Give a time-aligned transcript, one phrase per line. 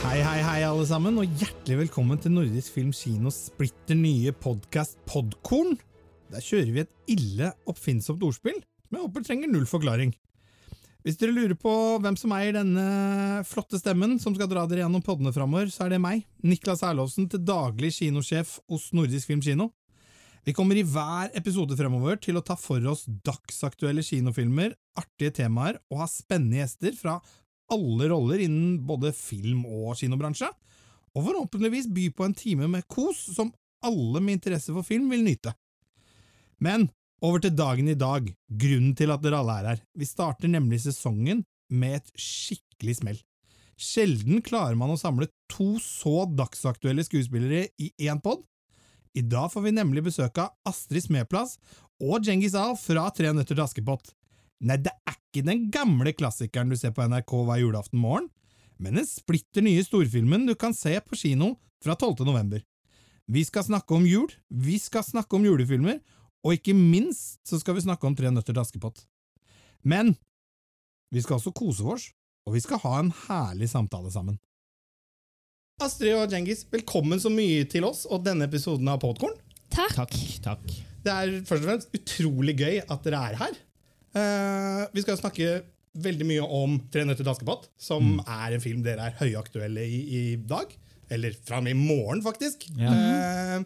[0.00, 4.96] Hei, hei, hei, alle sammen, og hjertelig velkommen til Nordisk Film Kinos splitter nye podkast
[5.04, 5.74] Podkorn.
[6.32, 10.14] Der kjører vi et ille oppfinnsomt ordspill som jeg håper trenger null forklaring.
[11.04, 15.04] Hvis dere lurer på hvem som eier denne flotte stemmen som skal dra dere gjennom
[15.04, 19.68] poddene framover, så er det meg, Niklas Erlovsen, til daglig kinosjef hos Nordisk Film Kino.
[20.48, 25.76] Vi kommer i hver episode fremover til å ta for oss dagsaktuelle kinofilmer, artige temaer
[25.92, 27.18] og ha spennende gjester fra
[27.72, 30.50] alle roller innen både film- og kinobransje,
[31.16, 33.52] og forhåpentligvis by på en time med kos som
[33.84, 35.54] alle med interesse for film vil nyte.
[36.60, 36.88] Men
[37.24, 39.82] over til dagen i dag, grunnen til at dere alle er her.
[39.96, 43.18] Vi starter nemlig sesongen med et skikkelig smell.
[43.80, 48.42] Sjelden klarer man å samle to så dagsaktuelle skuespillere i én pod.
[49.16, 51.56] I dag får vi nemlig besøk av Astrid Smeplass
[52.00, 54.12] og Djengis Al fra Tre nøtter til Askepott.
[54.60, 58.28] Nei, det er ikke den gamle klassikeren du ser på NRK hver julaften morgen,
[58.80, 62.26] men den splitter nye storfilmen du kan se på kino fra 12.
[62.28, 62.60] november.
[63.30, 66.00] Vi skal snakke om jul, vi skal snakke om julefilmer,
[66.44, 69.04] og ikke minst så skal vi snakke om Tre nøtter til Askepott.
[69.84, 70.14] Men
[71.12, 72.08] vi skal også kose oss,
[72.48, 74.40] og vi skal ha en herlig samtale sammen.
[75.80, 79.36] Astrid og Djengis, velkommen så mye til oss og denne episoden av Podkorn.
[79.72, 79.94] Takk.
[79.96, 80.16] Takk.
[80.44, 80.78] takk.
[81.00, 83.60] Det er først og fremst utrolig gøy at dere er her.
[84.16, 85.60] Eh, vi skal snakke
[86.00, 90.00] veldig mye om Tre nøtter til Askepott, som er en film dere er høyaktuelle i
[90.20, 90.72] i dag.
[91.10, 92.68] Eller fra og med i morgen, faktisk.
[92.78, 92.90] Ja.
[92.94, 93.64] Eh,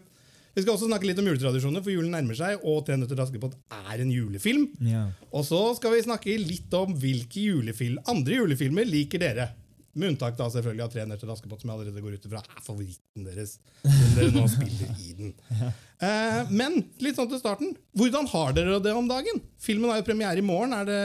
[0.55, 3.25] vi skal også snakke litt om juletradisjoner, for julen nærmer seg, og Tre nøtter til
[3.25, 4.69] Askepott er en julefilm.
[4.87, 5.09] Ja.
[5.35, 9.49] Og så skal vi snakke litt om hvilke julefil andre julefilmer liker dere.
[9.95, 12.41] Med unntak da selvfølgelig av Tre nøtter til Askepott, som jeg allerede går ut ifra
[12.41, 13.53] er favoritten deres.
[13.85, 15.35] Som dere nå spiller i den.
[16.05, 17.69] Eh, men litt sånn til starten.
[17.95, 19.37] Hvordan har dere det om dagen?
[19.63, 20.73] Filmen har jo premiere i morgen.
[20.75, 20.97] Er, det,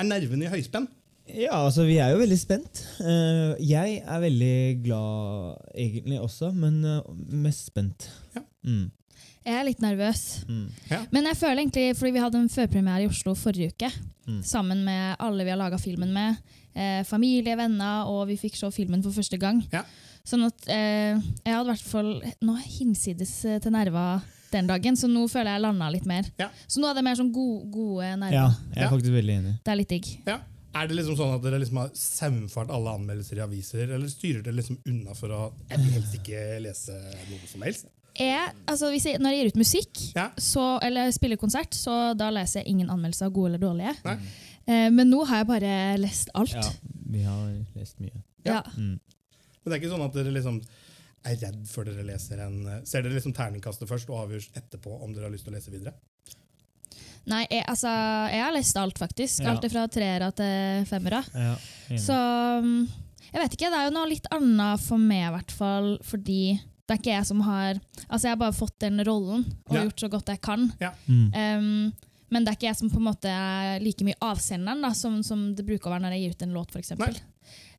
[0.00, 0.88] er nervene i høyspenn?
[1.36, 2.80] ja, altså vi er jo veldig spent.
[3.04, 7.12] Eh, jeg er veldig glad egentlig også, men eh,
[7.44, 8.08] mest spent.
[8.34, 8.42] Ja.
[8.66, 8.88] Mm.
[9.46, 10.44] Jeg er litt nervøs.
[10.48, 10.66] Mm.
[10.90, 10.98] Ja.
[11.12, 13.90] Men jeg føler egentlig, fordi vi hadde en førpremiere i Oslo forrige uke,
[14.28, 14.42] Mm.
[14.44, 16.36] sammen med alle vi har laga filmen med,
[16.76, 19.62] eh, familie, venner, og vi fikk se filmen for første gang.
[19.72, 19.82] Ja.
[20.24, 24.20] Sånn at eh, jeg hadde i hvert fall nå hinsides eh, til nerver
[24.52, 26.28] den dagen, så nå føler jeg landa litt mer.
[26.38, 26.48] Ja.
[26.68, 28.32] Så nå er det mer sånn gode, gode nerver.
[28.36, 28.90] Ja, jeg er Ja.
[28.90, 29.54] faktisk veldig enig.
[29.64, 30.06] Det er litt digg.
[30.26, 30.38] Ja.
[30.72, 34.42] Er det liksom sånn at dere liksom har saumfart alle anmeldelser i aviser, eller styrer
[34.44, 37.86] dere liksom unna for å helst ikke lese noe som helst?
[38.18, 40.28] Jeg, altså, hvis jeg, når jeg gir ut musikk, Ja.
[40.36, 43.94] så, eller spiller konsert, så da leser jeg ingen anmeldelser, av gode eller dårlige.
[44.66, 46.52] Eh, men nå har jeg bare lest alt.
[46.54, 46.66] Ja,
[47.10, 47.48] vi har
[47.78, 48.22] lest mye.
[48.44, 48.62] Ja.
[48.76, 48.98] Mm.
[49.00, 50.60] Men det er ikke sånn at dere liksom
[51.28, 55.12] er redd før dere leser en Ser dere liksom terningkastet først og avgjør etterpå om
[55.12, 55.92] dere har lyst til å lese videre?
[57.28, 57.90] Nei, jeg, altså,
[58.32, 59.42] jeg har lest alt, faktisk.
[59.44, 59.52] Ja.
[59.52, 61.20] Alt fra treere til femmere.
[61.36, 61.52] Ja.
[62.00, 62.16] Så
[62.64, 62.88] mm,
[63.30, 66.40] jeg vet ikke, det er jo noe litt annet for meg, i hvert fall, fordi
[66.90, 67.78] det er ikke jeg som har
[68.08, 69.84] Altså, jeg har bare fått den rollen og Ja.
[69.86, 70.72] gjort så godt jeg kan.
[71.06, 71.26] mm.
[71.30, 71.92] Um,
[72.30, 75.16] men det er ikke jeg som på en måte er like mye avsenderen da, som,
[75.26, 76.92] som det bruker å være når jeg gir ut en låt, f.eks.
[76.98, 77.08] Nei.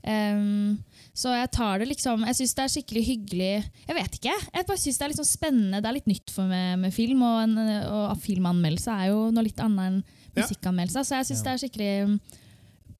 [0.01, 0.79] Um,
[1.13, 3.49] så jeg tar det liksom Jeg syns det er skikkelig hyggelig
[3.85, 4.33] Jeg vet ikke.
[4.55, 5.81] Jeg bare synes Det er sånn spennende.
[5.83, 7.53] Det er litt nytt for meg med film, og, en,
[7.85, 10.01] og filmanmeldelse er jo noe litt annet enn
[10.31, 10.41] Ja.
[10.41, 11.03] musikkanmeldelse.
[11.05, 11.43] Så jeg syns Ja.
[11.43, 12.19] det er skikkelig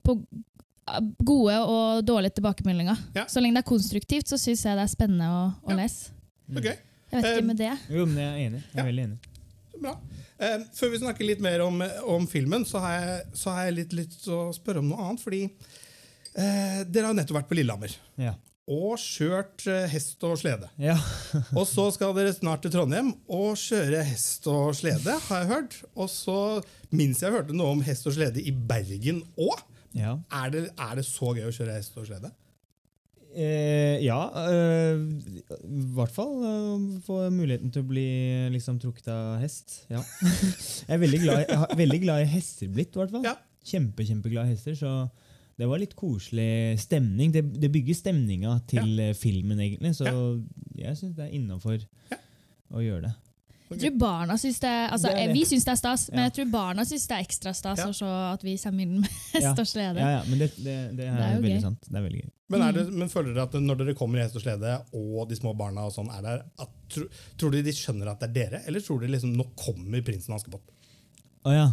[0.04, 0.16] på
[1.24, 2.98] gode og dårlige tilbakemeldinger.
[3.14, 3.26] Ja.
[3.30, 5.76] Så lenge det er konstruktivt, så syns jeg det er spennende å, å Ja.
[5.82, 6.10] lese.
[6.56, 6.76] Okay.
[7.12, 7.72] Jeg vet ikke med det.
[7.92, 8.62] Jo, men jeg er enig.
[8.62, 8.80] Jeg Ja.
[8.82, 9.18] er veldig enig.
[9.82, 9.96] bra.
[10.38, 13.74] Eh, før vi snakker litt mer om, om filmen, så har jeg, så har jeg
[13.74, 15.20] litt lyst til å spørre om noe annet.
[15.22, 15.42] Fordi
[16.34, 18.34] eh, dere har nettopp vært på Lillehammer Ja.
[18.68, 20.68] og kjørt eh, hest og slede.
[20.78, 20.96] Ja.
[21.58, 25.76] Og så skal dere snart til Trondheim og kjøre hest og slede, har jeg hørt.
[25.96, 26.38] Og så
[26.92, 29.62] minst jeg hørte noe om hest og slede i Bergen òg.
[29.96, 30.16] Ja.
[30.42, 32.32] Er det, er det så gøy å kjøre hest og slede?
[33.32, 38.08] Eh, ja, eh, i hvert fall eh, få muligheten til å bli
[38.52, 39.78] liksom, trukket av hest.
[39.92, 40.02] Ja.
[40.88, 43.24] jeg er veldig glad, jeg veldig glad i hester blitt, i hvert fall.
[43.24, 43.38] Ja.
[43.64, 44.92] Kjempe, kjempeglad i hester, så
[45.56, 47.32] det var litt koselig stemning.
[47.32, 49.12] Det, det bygger stemninga til ja.
[49.16, 50.12] filmen, egentlig, så
[50.76, 51.80] jeg syns det er innafor
[52.72, 53.14] å gjøre det.
[53.72, 55.26] Jeg tror barna synes det, altså, Det.
[55.32, 57.86] Vi syns det er stas, men jeg tror barna syns det er ekstra stas Ja.
[57.88, 59.52] å se at vi kommer inn med hest Ja.
[59.52, 59.98] og slede.
[60.02, 61.60] Ja, ja, men det, det, det er, Det er jo veldig gøy.
[61.62, 61.80] sant.
[61.88, 62.30] Det er veldig gøy.
[62.52, 62.98] Men, er det, Mm.
[62.98, 65.86] men føler dere at når dere kommer i hest og slede, og de små barna
[65.86, 67.04] og sånn er der, at, tro,
[67.38, 70.34] tror dere de skjønner at det er dere, eller tror dere liksom nå kommer prinsen
[70.36, 70.62] Askepott?
[71.46, 71.66] Å ja.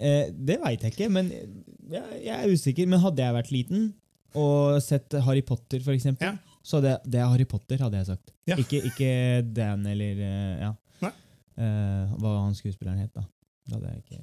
[0.00, 2.86] Eh, det veit jeg ikke, men jeg, jeg er usikker.
[2.88, 3.92] Men hadde jeg vært liten
[4.34, 6.36] og sett Harry Potter, for eksempel, Ja.
[6.62, 8.30] så hadde jeg, det er Harry Potter, hadde jeg sagt.
[8.46, 8.56] Ja.
[8.56, 9.10] Ikke, ikke
[9.54, 10.72] Dan eller eh, ja.
[11.02, 11.10] Nei.
[11.56, 13.22] Eh, hva han skuespilleren het, da.
[13.68, 14.20] Det hadde, jeg ikke,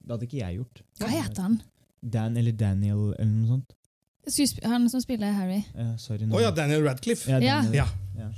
[0.00, 0.82] det hadde ikke jeg gjort.
[1.00, 1.60] Hva heter han?
[2.00, 3.74] Dan eller Daniel eller noe sånt.
[4.30, 5.64] Skuesp han som spiller Harry.
[5.74, 6.24] Å sorry.
[6.24, 6.40] Å nå.
[6.40, 7.28] ja, Daniel Radcliffe.
[7.28, 7.86] Ja, Daniel, Ja.
[8.16, 8.30] ja.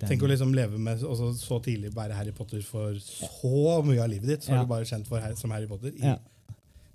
[0.00, 4.02] Den- Tenk å liksom leve med også så tidlig være Harry Potter for så mye
[4.02, 4.42] av livet ditt.
[4.42, 4.60] Så Ja.
[4.60, 6.16] er du bare kjent for, Harry- som Harry Potter i Ja.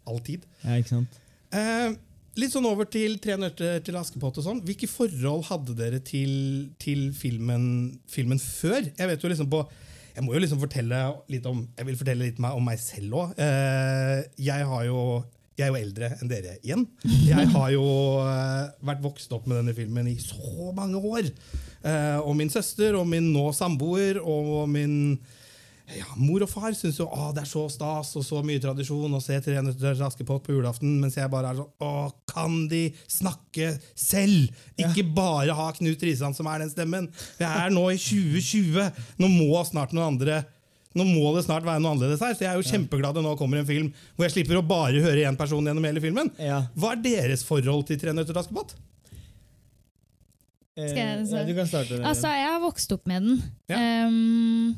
[0.06, 0.42] all tid.
[0.64, 1.08] Ja, ikke sant?
[1.54, 1.96] Eh,
[2.36, 4.62] litt sånn over til Tre nøtter til Askepott og sånn.
[4.62, 8.82] Hvilke forhold hadde dere til, til filmen, filmen før?
[8.98, 9.66] Jeg vet jo liksom på
[10.18, 11.00] jeg må jo liksom fortelle
[11.30, 13.34] litt om Jeg vil fortelle litt om meg selv òg.
[13.38, 14.66] Eh, jeg
[15.58, 16.84] jeg er jo eldre enn dere igjen.
[17.26, 17.86] Jeg har jo
[18.22, 21.30] eh, vært vokst opp med denne filmen i så mange år.
[21.82, 25.18] Eh, og min søster og min nå samboer og min
[25.96, 29.14] ja, mor og far syns jo å, det er så stas og så mye tradisjon
[29.16, 31.92] å se Tre nøtter Askepott på julaften, mens jeg bare er sånn Å,
[32.28, 34.50] kan de snakke selv?
[34.76, 37.08] Ikke bare ha Knut Risan som er den stemmen.
[37.40, 38.92] Jeg er nå i 2020.
[39.24, 40.42] Nå må snart noen andre
[40.98, 43.36] nå må det snart være noe annerledes her, så jeg er jo kjempeglad det nå
[43.38, 46.32] kommer en film hvor jeg slipper å bare høre én person gjennom hele filmen.
[46.42, 46.64] Ja.
[46.74, 48.74] Hva er deres forhold til Tre nøtter til Askepott?
[50.78, 52.00] Eh, Skal jeg- ja, du kan starte.
[52.02, 53.44] Altså, jeg har vokst opp med den.
[53.70, 53.78] Ja.
[53.78, 54.76] Ehm,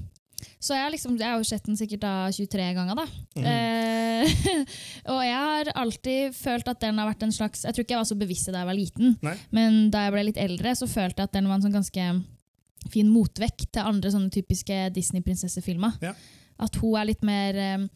[0.59, 3.00] så jeg, liksom, jeg har jo sett den sikkert da 23 ganger.
[3.00, 3.06] da.
[3.39, 3.45] Mm.
[3.51, 4.65] Eh,
[5.13, 8.01] og jeg har alltid følt at den har vært en slags Jeg tror ikke jeg
[8.01, 9.36] var så bevisst da jeg var liten, Nei.
[9.56, 12.09] men da jeg ble litt eldre, så følte jeg at den var en sånn ganske
[12.89, 16.00] fin motvekt til andre sånne typiske Disney-prinsessefilmer.
[16.03, 16.13] Ja.
[16.59, 17.88] At hun er litt mer eh,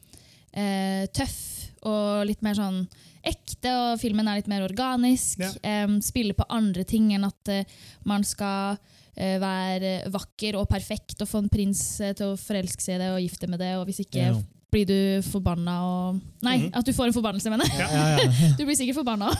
[0.60, 1.40] eh, tøff
[1.88, 2.84] og litt mer sånn
[3.24, 5.42] ekte, og filmen er litt mer organisk.
[5.44, 5.51] Ja.
[5.63, 7.68] Eh, spiller på andre ting enn at eh,
[8.07, 8.80] man skal
[9.15, 13.12] være vakker og perfekt og få en prins eh, til å forelske seg i det
[13.13, 14.33] og gifte med det, og hvis ikke Ja.
[14.74, 16.71] blir du forbanna og Nei, Mhm.
[16.74, 17.77] at du får en forbannelse, mener jeg.
[17.77, 18.30] Ja, ja.
[18.57, 19.30] Du blir sikkert forbanna.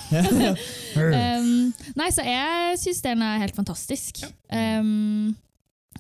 [1.40, 4.22] um, nei, så jeg syns den er helt fantastisk.
[4.52, 5.36] Um,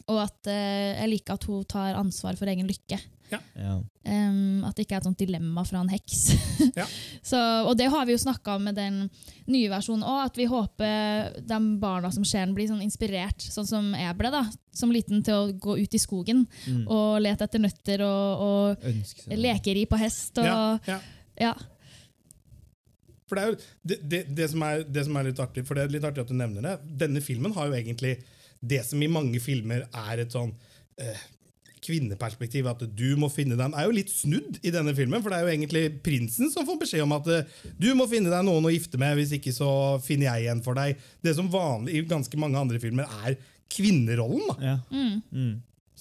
[0.07, 2.99] og at uh, jeg liker at hun tar ansvar for egen lykke.
[3.55, 3.73] Ja.
[4.03, 6.23] Um, at det ikke er et sånt dilemma fra en heks.
[6.79, 6.85] Ja.
[7.21, 7.37] så,
[7.67, 9.01] og det har vi jo snakka om med den
[9.51, 13.67] nye versjonen òg, at vi håper de barna som ser den, blir sånn inspirert, sånn
[13.69, 14.41] som jeg ble da,
[14.73, 16.85] som liten, til å gå ut i skogen Mm.
[16.87, 20.37] og lete etter nøtter og, og lekeri på hest.
[20.41, 20.99] Og, Ja, ja.
[21.49, 21.53] ja.
[23.29, 23.57] For det er jo
[23.87, 26.23] det, det, det, som er, det som er litt artig, for det er litt artig
[26.25, 26.73] at du nevner det.
[27.05, 28.17] Denne filmen har jo egentlig
[28.63, 30.51] det som i mange filmer er et sånn
[31.01, 31.23] eh,
[31.83, 35.21] kvinneperspektiv, at du må finne dem, er jo litt snudd i denne filmen.
[35.23, 38.31] For det er jo egentlig prinsen som får beskjed om at eh, du må finne
[38.33, 39.69] deg noen å gifte med, hvis ikke så
[40.03, 41.01] finner jeg en for deg.
[41.23, 43.37] Det som vanlig i ganske mange andre filmer er
[43.73, 44.47] kvinnerollen.
[44.51, 44.57] da.
[44.61, 44.79] Ja.
[44.93, 45.21] Mm.
[45.31, 45.53] Mm.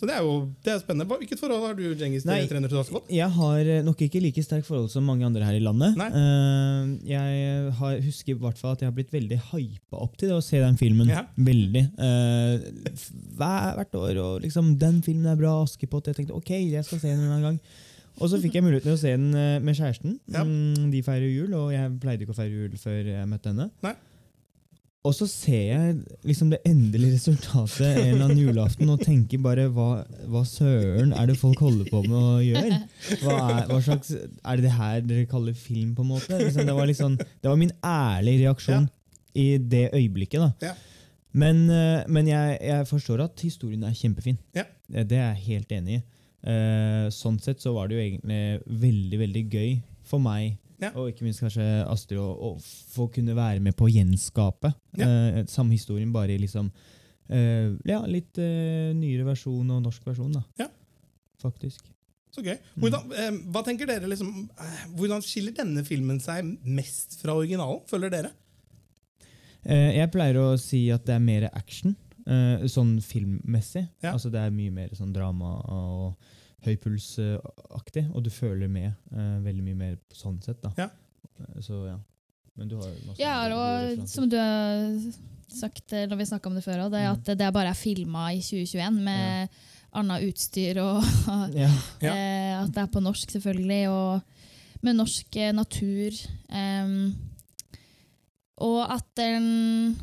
[0.02, 1.06] Så det er jo det er spennende.
[1.20, 2.40] Hvilket forhold har du, Genghis, Nei.
[2.50, 3.04] trener til Askepott?
[3.14, 5.94] Jeg har eh, nok ikke like sterkt forhold som mange andre her i landet.
[5.94, 10.32] Eh, jeg har, husker i hvert fall at jeg har blitt veldig hypa opp til
[10.32, 11.06] det å se den filmen.
[11.06, 11.22] Ja.
[11.38, 11.84] Veldig.
[11.94, 12.66] Uh,
[13.38, 14.18] hver, hvert år.
[14.24, 16.10] Og liksom, 'Den filmen er bra', Askepott.
[16.10, 17.60] Jeg tenkte ok, jeg skal se den en annen gang.
[18.18, 19.30] Og så fikk jeg muligheten til å se den
[19.62, 20.18] med kjæresten.
[20.34, 20.42] Ja.
[20.42, 23.70] Mm, de feirer jul, og jeg pleide ikke å feire jul før jeg møtte henne.
[23.86, 23.94] Nei.
[25.02, 29.64] Og så ser jeg liksom det endelige resultatet en eller annen julaften og tenker bare
[29.74, 32.78] hva, hva søren er det folk holder på med å gjøre?
[33.24, 36.38] Hva er, hva slags, er det det her dere kaller film, på en måte?
[36.38, 38.86] Liksom, det, var liksom, det var min ærlige reaksjon
[39.42, 40.38] i det øyeblikket.
[40.38, 40.70] da.
[40.70, 40.76] Ja.
[41.32, 44.38] Men, eh, men jeg, jeg forstår at historien er kjempefin.
[44.54, 44.68] Ja.
[44.92, 46.02] Eh, Det er jeg helt enig i.
[46.46, 49.70] Eh, sånn sett så var det jo egentlig veldig veldig gøy
[50.06, 50.90] for meg, Ja.
[50.98, 52.56] og ikke minst kanskje Astrid, å,
[52.92, 55.06] få kunne være med på å gjenskape Ja.
[55.06, 56.68] eh, samme historien, bare i liksom
[57.30, 60.42] eh, ja, litt eh, nyere versjon og norsk versjon, da.
[60.58, 60.68] Ja.
[61.42, 61.86] Faktisk.
[62.32, 62.56] Så gøy.
[62.80, 67.82] Hvordan, eh, hva tenker dere liksom, eh, Hvordan skiller denne filmen seg mest fra originalen,
[67.90, 68.30] føler dere?
[69.64, 71.94] Eh, jeg pleier å si at det er mer action,
[72.26, 73.84] eh, sånn filmmessig.
[74.02, 76.16] Altså Det er mye mer sånn drama og
[77.92, 80.60] høypulsaktig, og du føler med uh, veldig mye mer på sånn sett.
[80.62, 80.70] da.
[80.78, 80.88] Ja.
[81.38, 81.98] Eh, Så ja.
[82.56, 84.98] Men du har masse Ja, og som du har
[85.48, 87.18] sagt eh, når vi snakka om det før, òg, det er Mm.
[87.18, 89.48] at det bare er filma i 2021 med
[89.94, 91.02] annet utstyr, og
[91.54, 91.70] ja.
[92.00, 92.12] Ja.
[92.16, 94.20] eh, at det er på norsk, selvfølgelig, og
[94.82, 96.12] med norsk natur.
[96.50, 97.14] Um,
[98.58, 99.96] og at den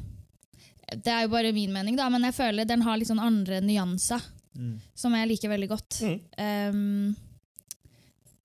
[0.90, 3.62] Det er jo bare min mening, da, men jeg føler den har litt sånn andre
[3.62, 4.22] nyanser
[4.58, 4.80] Mm.
[4.96, 6.00] som jeg liker veldig godt.
[6.02, 6.20] Mm.
[6.38, 7.16] Ehm,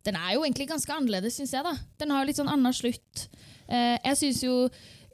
[0.04, 1.64] den er jo egentlig ganske annerledes, syns jeg.
[1.64, 1.74] da.
[2.00, 3.28] Den har litt sånn annen slutt.
[3.68, 4.56] Eh, jeg syns jo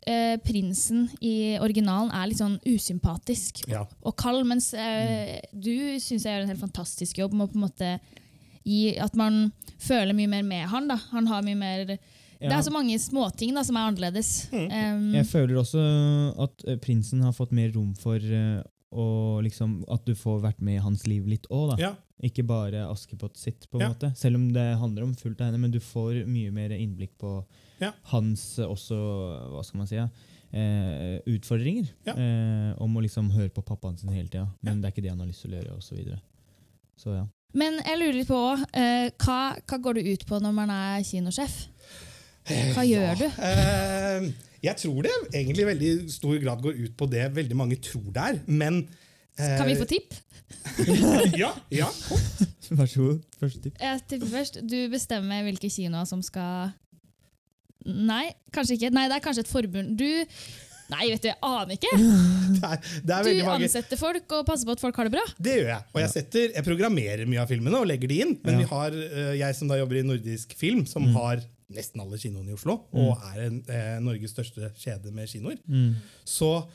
[0.07, 3.85] eh, prinsen i originalen er litt sånn usympatisk Ja.
[4.03, 5.71] og kald, mens eh, du
[6.03, 7.93] syns jeg gjør en helt fantastisk jobb med å på en måte
[8.67, 10.89] gi at man føler mye mer med han.
[10.91, 10.97] da.
[11.15, 11.85] Han har mye mer
[12.41, 14.49] Det er så mange småting da, som er annerledes.
[14.51, 14.69] Mm.
[14.73, 15.81] Um, Jeg føler også
[16.41, 20.61] at eh, prinsen har fått mer rom for eh, å liksom, at du får vært
[20.61, 21.77] med i hans liv litt òg.
[21.79, 21.95] Ja.
[22.23, 23.89] Ikke bare Askepott sitt, på en Ja.
[23.95, 24.11] måte.
[24.17, 27.45] Selv om det handler om fullt av henne, men du får mye mer innblikk på
[27.81, 27.93] Ja.
[28.11, 28.99] hans eh, også,
[29.55, 30.09] hva skal man si, ja,
[30.53, 31.89] eh, utfordringer.
[32.05, 32.13] Ja.
[32.15, 34.49] Eh, om å liksom høre på pappaen sin hele tida.
[34.63, 35.77] Men det er ikke det han har lyst til å gjøre.
[35.77, 36.21] Og så, videre.
[36.99, 37.27] så ja.
[37.55, 41.03] Men jeg lurer litt på eh, hva, hva går det ut på når man er
[41.03, 41.69] kinosjef?
[42.77, 43.27] Hva gjør du?
[43.49, 44.31] Eh,
[44.67, 48.11] jeg tror det egentlig i veldig stor grad går ut på det veldig mange tror
[48.13, 48.83] det er, men
[49.39, 50.15] eh, Kan vi få tipp?
[51.43, 51.89] ja, ja.
[52.71, 53.21] Vær så god.
[53.41, 53.79] Første tipp.
[53.81, 54.59] Jeg tipper først.
[54.67, 56.73] Du bestemmer hvilke kinoer som skal
[57.87, 58.91] Nei, kanskje ikke.
[58.93, 59.95] Nei, det er kanskje et forbund.
[59.97, 60.05] Du
[60.91, 61.91] Nei, vet du, jeg aner ikke.
[61.95, 65.13] Det er, det er Du mange ansetter folk og passer på at folk har det
[65.15, 65.23] bra.
[65.39, 65.85] Det gjør jeg.
[65.95, 68.33] Og jeg, setter, jeg programmerer mye av filmene og legger de inn.
[68.43, 68.65] Men Ja.
[68.65, 72.51] vi har, eh, jeg som da jobber i nordisk film, som har nesten alle kinoene
[72.51, 75.95] i Oslo, og er en, eh, Norges største kjede med kinoer, Mm.
[76.25, 76.67] så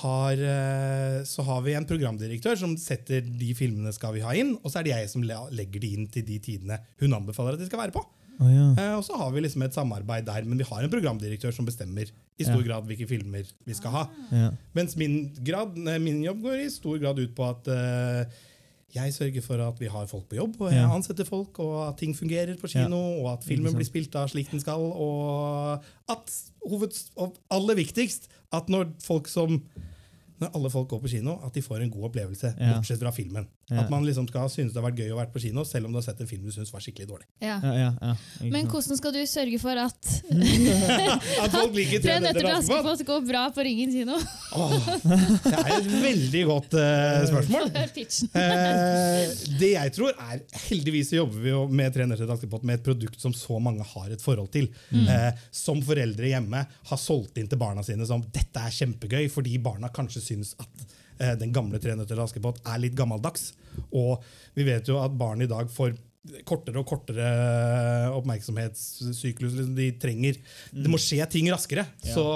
[0.00, 4.56] har, eh, så har vi en programdirektør som setter de filmene skal vi ha inn,
[4.62, 7.58] og så er det jeg som legger de inn til de tidene hun anbefaler at
[7.58, 8.04] de skal være på.
[8.40, 8.68] Oh, ja.
[8.78, 11.66] Eh, og så har vi liksom et samarbeid der, men vi har en programdirektør som
[11.66, 12.68] bestemmer i stor Ja.
[12.80, 14.04] grad hvilke filmer vi skal ha.
[14.32, 14.50] ja.
[14.74, 18.24] Mens min, grad, min jobb går i stor grad ut på at eh,
[18.94, 21.96] jeg sørger for at vi har folk på jobb, og jeg ansetter folk, og at
[22.00, 26.34] ting fungerer på kino, og at filmen blir spilt av slik den skal, og at
[26.66, 29.60] hoveds, og aller viktigst, at når folk som
[30.40, 33.44] når alle folk går på kino, at de får en god opplevelse, bortsett fra filmen.
[33.70, 33.84] Ja.
[33.84, 35.94] At man liksom skal synes det har vært gøy å være på kino, selv om
[35.94, 37.26] du har sett en film du syns var skikkelig dårlig.
[37.42, 37.58] Ja.
[37.62, 38.14] Ja, ja, ja.
[38.50, 40.10] Men hvordan skal du sørge for at
[41.44, 43.04] At folk liker Tre nøtter til Askepott!
[43.10, 44.18] Går bra på Ringen kino?
[44.58, 44.74] oh,
[45.04, 47.70] Det er et veldig godt uh, spørsmål.
[47.70, 48.40] uh.
[48.40, 52.66] Eh, det jeg tror er, Heldigvis så jobber vi jo med Tre nøtter til Askepott
[52.66, 54.70] med et produkt som så mange har et forhold til.
[54.94, 59.58] Eh, som foreldre hjemme har solgt inn til barna sine som dette er kjempegøy, fordi
[59.62, 60.86] barna kanskje syns at
[61.40, 63.52] den gamle Tre nøtter til Askepott er litt gammeldags.
[63.92, 64.22] Og
[64.56, 65.96] vi vet jo at barn i dag får
[66.44, 67.28] kortere og kortere
[68.12, 70.36] oppmerksomhetssyklus liksom de trenger.
[70.72, 71.86] Det må skje ting raskere.
[72.04, 72.12] Ja.
[72.14, 72.26] Så,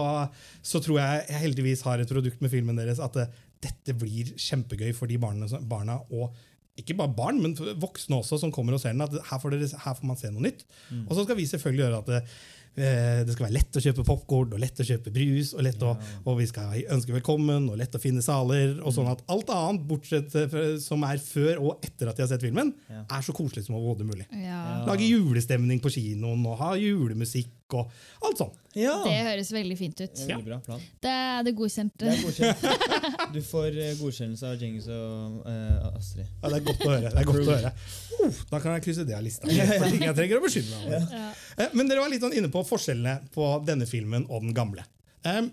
[0.65, 3.29] så tror jeg jeg heldigvis har et produkt med filmen deres at det,
[3.65, 6.33] dette blir kjempegøy for de barna, barna og
[6.81, 9.05] ikke bare barn, men voksne også som kommer og ser den.
[9.05, 10.65] at Her får, dere, her får man se noe nytt.
[11.05, 12.41] Og så skal vi selvfølgelig gjøre at det, eh,
[12.77, 15.93] det skal være lett å kjøpe popkorn og lett å kjøpe brus, og, lett å,
[16.27, 18.81] og vi skal ønske velkommen og lett å finne saler.
[18.83, 22.29] og sånn at Alt annet bortsett fra- som er før og etter at de har
[22.29, 23.05] sett filmen, Ja.
[23.11, 24.27] er så koselig som overhodet mulig.
[24.43, 24.85] Ja.
[24.87, 27.91] Lage julestemning på kinoen og ha julemusikk og
[28.29, 28.53] alt sånn.
[28.77, 28.95] Ja!
[29.07, 30.21] Det høres veldig fint ut.
[30.29, 30.83] Veldig bra plan.
[31.03, 32.05] Det er det godkjente.
[32.05, 32.65] Det er godkjent.
[33.35, 36.29] Du får eh, godkjennelse av Djengis og uh, Astrid.
[36.29, 37.11] Ja, det er godt å høre.
[37.11, 37.73] det er godt å høre.
[38.21, 39.49] Uh, da kan jeg krysse det av lista.
[39.49, 41.07] For ting jeg trenger å beskytte meg over.
[41.19, 41.31] Ja.
[41.57, 44.87] Eh, Men dere var litt sånn inne på forskjellene på denne filmen og den gamle.
[45.25, 45.51] Um,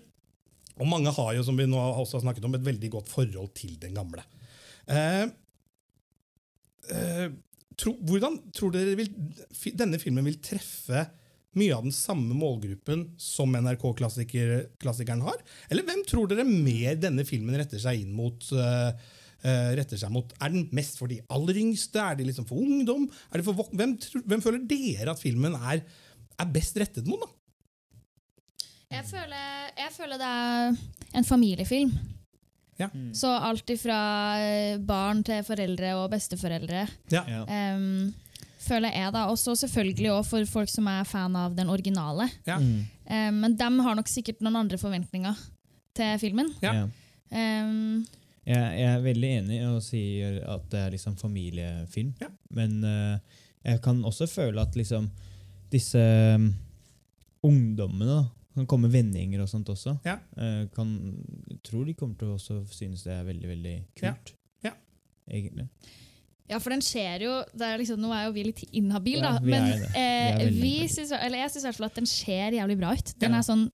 [0.80, 3.50] og mange har jo, som vi nå også har snakket om, et veldig godt forhold
[3.58, 4.24] til den gamle.
[4.90, 5.26] Uh,
[6.92, 7.26] uh,
[7.78, 9.10] tro, hvordan tror dere vil,
[9.78, 11.06] denne filmen vil treffe
[11.58, 15.42] mye av den samme målgruppen som NRK-klassikeren har?
[15.68, 18.46] Eller hvem tror dere mer denne filmen retter seg inn mot?
[18.56, 18.92] eh,
[19.42, 20.32] eh, retter seg mot?
[20.40, 22.00] Er den mest for de aller yngste?
[22.00, 23.08] Er det liksom for ungdom?
[23.30, 25.84] Er det for vok hvem, hvem føler dere at filmen er,
[26.38, 27.22] er best rettet mot?
[27.22, 27.30] da?
[28.92, 30.74] Jeg føler, jeg føler det er
[31.16, 31.92] en familiefilm.
[32.80, 32.88] Ja.
[32.92, 33.12] Mm.
[33.16, 34.00] Så alt ifra
[34.40, 36.86] eh, barn til foreldre og besteforeldre.
[37.12, 37.22] Ja.
[37.28, 37.44] Ja.
[38.62, 39.26] Føler jeg da.
[39.30, 42.30] Også selvfølgelig også for folk som er fan av den originale.
[42.48, 42.58] Ja.
[42.62, 42.82] Mm.
[43.10, 45.38] Um, men de har nok sikkert noen andre forventninger
[45.98, 46.50] til filmen.
[46.64, 46.86] Ja.
[47.32, 48.04] Um,
[48.42, 52.14] Jeg, jeg er veldig enig og sier at det er liksom familiefilm.
[52.18, 52.26] Ja.
[52.50, 53.18] Men uh,
[53.62, 55.06] jeg kan også føle at liksom
[55.70, 56.00] disse
[56.34, 56.48] um,
[57.46, 58.24] ungdommene da,
[58.56, 59.94] kan komme vendinger og sånt også.
[60.04, 60.16] Ja.
[60.34, 60.90] Uh, kan,
[61.52, 64.34] jeg tror de kommer til å også synes det er veldig, veldig kult.
[64.66, 64.74] Ja.
[65.30, 65.68] Egentlig.
[66.52, 69.32] Ja, for den skjer jo det er liksom, Nå er jo vi litt inhabile, Ja,
[69.32, 69.44] da.
[69.44, 69.86] vi Men.
[69.88, 72.92] Vi eh, vi synes, eller jeg syns i hvert fall at den ser jævlig bra
[72.94, 73.14] ut.
[73.18, 73.38] Den Ja.
[73.40, 73.66] er sånn,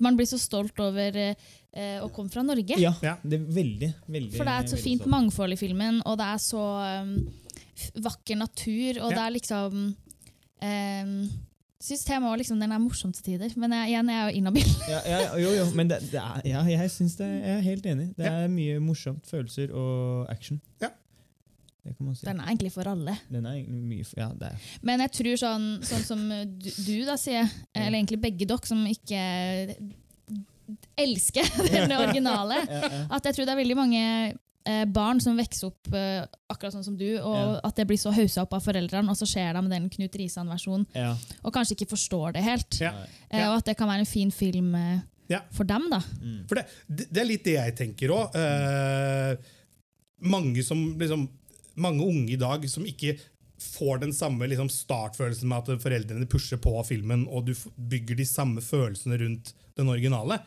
[0.00, 2.76] man blir så stolt over eh, å komme fra Norge.
[2.80, 3.16] Ja, Ja.
[3.24, 5.10] det er veldig, veldig For det er et så fint sånn.
[5.14, 6.62] mangfold i filmen, og det er så
[7.02, 7.16] um,
[8.00, 9.16] vakker natur, og Ja.
[9.16, 9.96] det er liksom
[10.62, 11.28] um,
[11.86, 14.36] Syns temaet også liksom, den er morsom til tider, men jeg, igjen, jeg er jo
[14.40, 14.70] inhabil.
[14.94, 17.84] Ja, ja, jo, jo, men det, det er, ja, jeg synes det, jeg er helt
[17.92, 18.06] enig.
[18.16, 18.32] Det Ja.
[18.46, 20.58] er mye morsomt, følelser og action.
[20.82, 20.88] Ja.
[21.86, 22.26] Det kan man si.
[22.26, 23.12] Den er egentlig for alle.
[23.30, 26.24] Den er egentlig mye Ja, det er Men jeg tror sånn, sånn som
[26.58, 29.20] du, du da sier, eller egentlig begge dere som ikke
[30.98, 32.58] elsker den originale,
[33.06, 34.00] at jeg tror det er veldig mange
[34.66, 37.60] eh, barn som vokser opp eh, akkurat sånn som du, og Ja.
[37.68, 40.88] at det blir så haussa opp av foreldrene, og så ser de den Knut Risan-versjonen,
[40.96, 41.12] ja.
[41.44, 42.80] og kanskje ikke forstår det helt.
[42.82, 42.94] Ja.
[43.30, 45.40] Eh, Og at det kan være en fin film eh, Ja.
[45.54, 46.00] for dem, da.
[46.22, 46.40] Mm.
[46.50, 48.34] For det, det, det er litt det jeg tenker òg.
[48.42, 49.36] Eh,
[50.26, 51.28] mange som liksom
[51.76, 53.16] mange unge i dag som ikke
[53.56, 58.26] får den samme liksom, startfølelsen med at foreldrene pusher på filmen, og du bygger de
[58.28, 60.38] samme følelsene rundt den originale.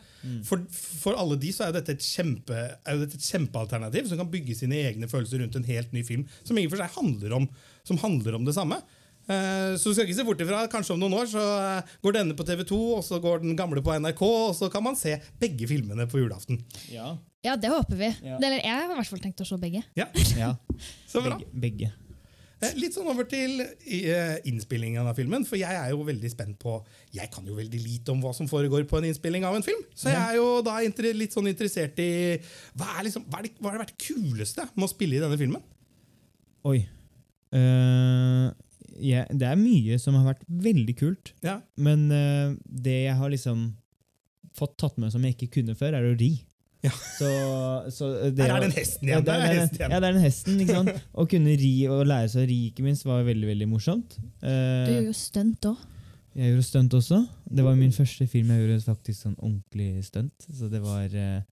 [0.46, 4.30] For, for alle de så er dette et, kjempe, er dette et kjempealternativ som kan
[4.30, 7.36] bygge sine egne følelser rundt en helt ny film som i og for seg handler
[7.38, 7.46] om,
[7.86, 8.78] som handler om det samme.
[9.30, 12.16] Eh, Så du skal ikke se bort ifra Kanskje om noen år så eh, går
[12.16, 15.18] denne på TV2, og så går den gamle på NRK, og så kan man se
[15.42, 16.58] begge filmene på julaften.
[16.90, 17.12] Ja.
[17.44, 18.10] Ja, det håper vi.
[18.26, 18.36] Ja.
[18.36, 19.82] Eller jeg har i hvert fall tenkt å se begge.
[19.96, 20.54] Ja, ja.
[21.08, 21.38] så bra.
[21.40, 21.60] Begge.
[21.62, 21.92] begge.
[22.60, 26.58] Eh, Litt sånn over til eh, innspillingen av filmen, for jeg er jo veldig spent
[26.60, 26.76] på
[27.16, 29.80] Jeg kan jo veldig lite om hva som foregår på en innspilling av en film,
[29.96, 30.76] så jeg er jo da
[31.16, 32.36] litt sånn interessert i
[32.76, 35.64] Hva har liksom, er det, vært det kuleste med å spille i denne filmen?
[36.68, 36.82] Oi.
[37.56, 38.52] Uh,
[39.00, 43.32] ja, det er mye som har vært veldig kult, Ja, men uh, det jeg har
[43.32, 43.70] liksom
[44.54, 46.34] fått tatt med som jeg ikke kunne før, er å ri.
[46.82, 46.90] Ja.
[46.96, 47.28] Så,
[47.92, 49.92] så det, Her er den hesten Ja, det er, det er hesten igjen.
[49.92, 50.60] ja, det er den hesten.
[50.64, 51.02] ikke sant?
[51.20, 54.16] Å kunne ri og lære seg å ri ikke minst var veldig veldig morsomt.
[54.40, 55.82] Uh, Du gjør jo stunt òg.
[56.40, 57.18] jeg gjorde stunt også.
[57.50, 60.48] Det var min første film jeg gjorde faktisk sånn ordentlig stunt.
[60.48, 61.42] Så det var, eh,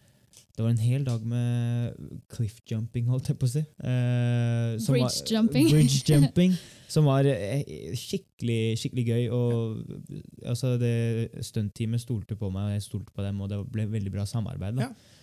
[0.58, 1.98] det var en hel dag med
[2.34, 3.60] cliff jumping, holdt jeg på å si.
[3.62, 5.68] Eh, som Bridge jumping.
[5.70, 6.56] Bridge jumping.
[6.90, 7.62] Som var eh,
[7.94, 9.28] skikkelig, skikkelig gøy.
[9.36, 13.86] Og altså, det stuntteamet stolte på meg, og jeg stolte på dem, og det ble
[13.92, 14.80] veldig bra samarbeid.
[14.80, 14.88] Da.
[14.88, 15.14] Ja.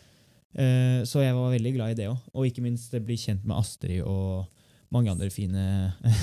[0.56, 2.32] Eh, så jeg var veldig glad i det òg.
[2.32, 4.48] Og ikke minst bli kjent med Astrid og
[4.96, 5.68] mange andre fine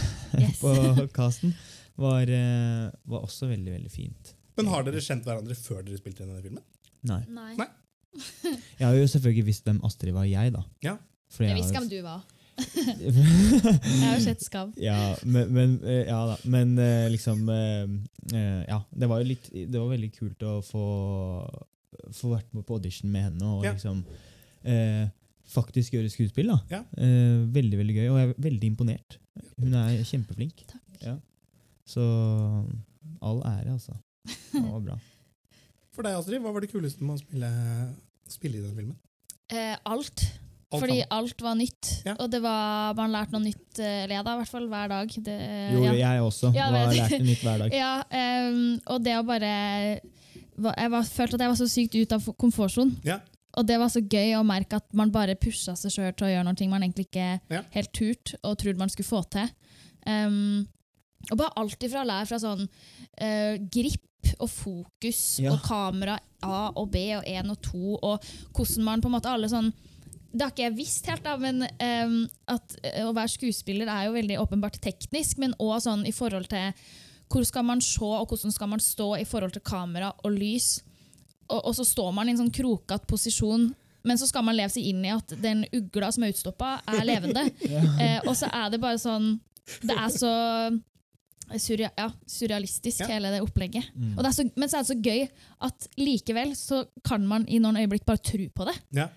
[0.63, 0.73] på
[1.13, 1.53] casten.
[2.01, 4.33] Var, eh, var også veldig, veldig fint.
[4.57, 6.65] Men har dere kjent hverandre før dere spilte inn denne filmen?
[7.13, 7.21] Nei.
[7.29, 7.53] Nei.
[7.61, 7.69] Nei.
[8.79, 10.63] Jeg har jo selvfølgelig visst hvem Astrid var, jeg, da.
[10.85, 10.97] Ja.
[11.33, 12.23] Fordi Jeg har visste hvem du var.
[12.53, 14.73] Jeg har jo sett Skam.
[14.89, 16.35] ja, men, men, eh, ja da.
[16.53, 17.87] Men eh, liksom eh,
[18.37, 20.83] eh, Ja, det var jo litt Det var veldig kult å få,
[22.13, 23.73] få vært med på audition med henne og Ja.
[23.73, 24.05] liksom
[24.69, 25.09] eh,
[25.53, 26.53] faktisk gjøre skuespill.
[26.53, 26.59] da.
[26.71, 26.83] Ja.
[27.01, 29.17] Eh, veldig, veldig gøy, og jeg er veldig imponert.
[29.61, 30.63] Hun er kjempeflink.
[30.71, 30.85] Takk.
[31.03, 31.17] Ja.
[31.89, 32.05] Så
[33.21, 33.97] all ære, altså.
[34.53, 34.99] Det var bra.
[35.93, 37.51] For deg, Astrid, hva var det kuleste med å spille,
[38.33, 38.97] spille i den filmen?
[39.53, 40.25] Eh, alt.
[40.73, 41.11] Alt Fordi sammen.
[41.19, 41.89] alt var nytt.
[42.07, 42.15] Ja.
[42.17, 44.89] Og det var, man lærte noe nytt, eh, eller jeg da, i hvert fall hver
[44.89, 45.17] dag.
[45.27, 45.35] Det,
[45.75, 45.93] jo, ja.
[46.01, 46.53] jeg også.
[46.57, 47.77] Ja, var lærte nytt hver dag.
[47.83, 47.91] Ja,
[48.49, 48.63] um,
[48.95, 49.51] og det å bare
[50.63, 52.95] Jeg var, følte at jeg var så sykt ut av komfortsonen.
[53.05, 53.19] Ja.
[53.61, 56.31] Og det var så gøy å merke at man bare pusha seg sjøl til å
[56.31, 57.61] gjøre noe man egentlig ikke Ja.
[57.75, 59.51] helt turt og trodde man skulle få til.
[60.09, 60.65] Um,
[61.29, 65.53] og bare alt ifra å lære fra sånn uh, grip og fokus Ja.
[65.55, 69.31] og kamera A og B og 1 og 2, og hvordan man på en måte
[69.31, 69.73] alle sånn
[70.33, 72.15] det har ikke jeg visst helt, da, men um,
[72.49, 76.49] at eh, å være skuespiller er jo veldig åpenbart teknisk, men òg sånn i forhold
[76.49, 76.73] til
[77.33, 80.79] hvor skal man se, og hvordan skal man stå i forhold til kamera og lys.
[81.49, 83.71] Og, og så står man i en sånn krokete posisjon,
[84.09, 87.05] men så skal man leve seg inn i at den ugla som er utstoppa, er
[87.09, 87.45] levende.
[88.03, 89.35] eh, og så er det bare sånn
[89.85, 90.33] Det er så
[91.59, 93.07] surrea, ja, surrealistisk, Ja.
[93.15, 93.85] hele det opplegget.
[93.97, 94.15] Mm.
[94.17, 95.29] Og det er så, men så er det så gøy
[95.69, 98.77] at likevel så kan man i noen øyeblikk bare tro på det.
[98.93, 99.09] Ja.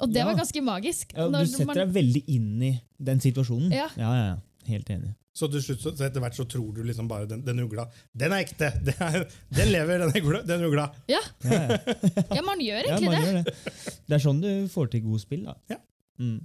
[0.00, 0.24] Og det Ja.
[0.26, 1.12] var ganske magisk.
[1.16, 3.72] Ja, du setter man- deg veldig inn i den situasjonen.
[3.72, 3.88] Ja.
[3.96, 4.36] ja, ja, ja.
[4.66, 5.14] Helt enig.
[5.34, 7.84] Så til slutt, så etter hvert så tror du liksom bare den, den ugla
[8.16, 8.72] Den er ekte!
[8.84, 10.42] Den, er, den lever, den ugla.
[10.42, 10.88] Den ugla.
[11.08, 11.78] Ja, Ja, ja.
[12.34, 13.26] ja, man gjør ja, egentlig man det.
[13.28, 13.54] gjør det.
[14.08, 15.44] Det er sånn du får til gode spill.
[15.44, 15.54] da.
[15.70, 15.76] Ja.
[16.18, 16.40] Mm.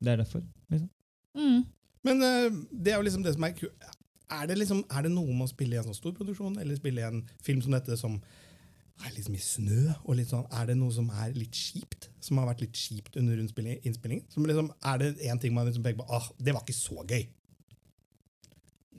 [0.00, 0.42] Det er derfor.
[0.70, 0.90] Liksom.
[1.36, 1.64] Mm.
[2.04, 3.72] Men uh, det er jo liksom det som er ku-
[4.32, 6.78] er det, liksom, er det noe med å spille i en sånn stor produksjon, eller
[6.78, 8.16] spille i en film som dette, som
[9.04, 9.80] er litt mye snø?
[10.04, 12.08] og litt sånn, Er det noe som er litt kjipt?
[12.20, 14.24] Som har vært litt kjipt under innspillingen?
[14.32, 17.04] Som liksom, er det én ting man liksom peker på ah, det var ikke så
[17.04, 17.26] gøy?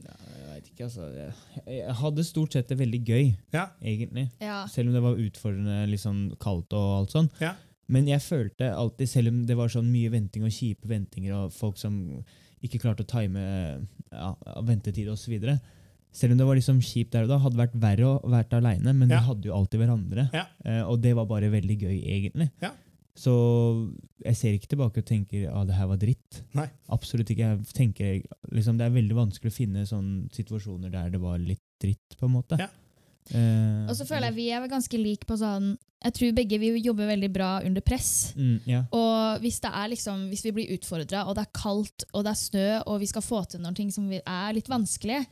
[0.05, 1.07] Ja, jeg vet ikke, altså.
[1.15, 1.31] Jeg,
[1.79, 4.27] jeg hadde stort sett det veldig gøy, Ja, egentlig.
[4.39, 4.59] Ja.
[4.69, 7.31] Selv om det var utfordrende, litt sånn kaldt og alt sånn.
[7.41, 7.55] ja,
[7.89, 11.55] Men jeg følte alltid, selv om det var sånn mye venting og kjipe ventinger, og
[11.55, 11.97] folk som
[12.63, 13.41] ikke klarte å time
[14.11, 14.31] ja,
[14.65, 15.35] ventetid osv.
[16.17, 18.57] Selv om det var liksom kjipt der og da, hadde det vært verre å være
[18.61, 19.19] aleine, men Ja.
[19.19, 20.29] vi hadde jo alltid hverandre.
[20.33, 20.45] Ja.
[20.65, 22.49] Eh, og det var bare veldig gøy, egentlig.
[22.63, 22.71] Ja.
[23.17, 23.33] Så
[24.23, 26.41] jeg ser ikke tilbake og tenker at det her var dritt.
[26.53, 26.67] Nei.
[26.93, 27.47] Absolutt ikke.
[27.57, 28.21] Jeg tenker
[28.53, 32.25] liksom, Det er veldig vanskelig å finne sånne situasjoner der det var litt dritt, på
[32.29, 32.57] en måte.
[32.61, 32.67] Ja.
[33.33, 36.67] Eh, Og så føler jeg vi er ganske like på sånn Jeg tror begge vi
[36.86, 38.33] jobber veldig bra under press.
[38.38, 38.83] mm, yeah.
[38.93, 42.31] Og hvis det er liksom, hvis vi blir utfordra, og det er kaldt og det
[42.31, 45.23] er snø, og vi skal få til noen ting som er litt vanskelig,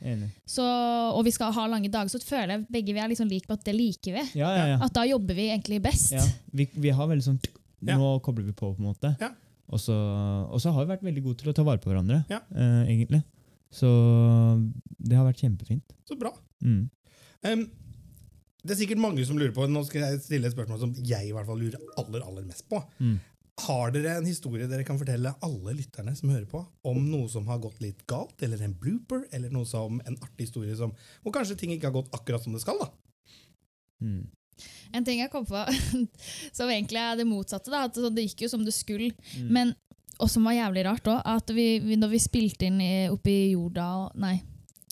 [0.50, 0.66] så,
[1.14, 3.54] og vi skal ha lange dager, så føler jeg begge vi er liksom like på
[3.60, 4.26] at det liker vi.
[4.42, 4.80] Ja, ja, ja.
[4.82, 6.12] At da jobber vi egentlig best.
[6.18, 7.40] Ja, vi, vi har veldig sånn
[7.86, 8.00] Ja.
[8.02, 9.14] Nå kobler vi på, på en måte.
[9.22, 9.30] Ja.
[9.70, 12.24] Og så og så har vi vært veldig gode til å ta vare på hverandre,
[12.30, 12.40] Ja.
[12.58, 13.22] eh, egentlig.
[13.74, 13.86] Så
[14.98, 15.94] det har vært kjempefint.
[16.10, 16.32] så bra.
[16.64, 16.90] Mm.
[17.46, 17.66] Em,
[18.66, 21.30] det er sikkert mange som lurer på Nå skal jeg stille et spørsmål som jeg
[21.30, 22.82] i hvert fall lurer aller aller mest på.
[23.00, 23.18] Mm.
[23.66, 27.46] Har dere en historie dere kan fortelle alle lytterne som hører på, om noe som
[27.48, 30.92] har gått litt galt, eller en blooper, eller noe som en artig historie som
[31.24, 32.82] Hvor kanskje ting ikke har gått akkurat som det skal?
[32.82, 32.90] da?
[34.04, 34.26] Mm.
[34.96, 35.62] En ting jeg kom på
[36.58, 37.72] som egentlig er det motsatte.
[37.72, 39.14] Da, at Det gikk jo som det skulle.
[39.38, 39.48] Mm.
[39.56, 39.74] Men,
[40.20, 43.32] og som var jævlig rart òg, at vi, vi, når vi spilte inn i, oppe
[43.32, 44.38] i Jordal Nei,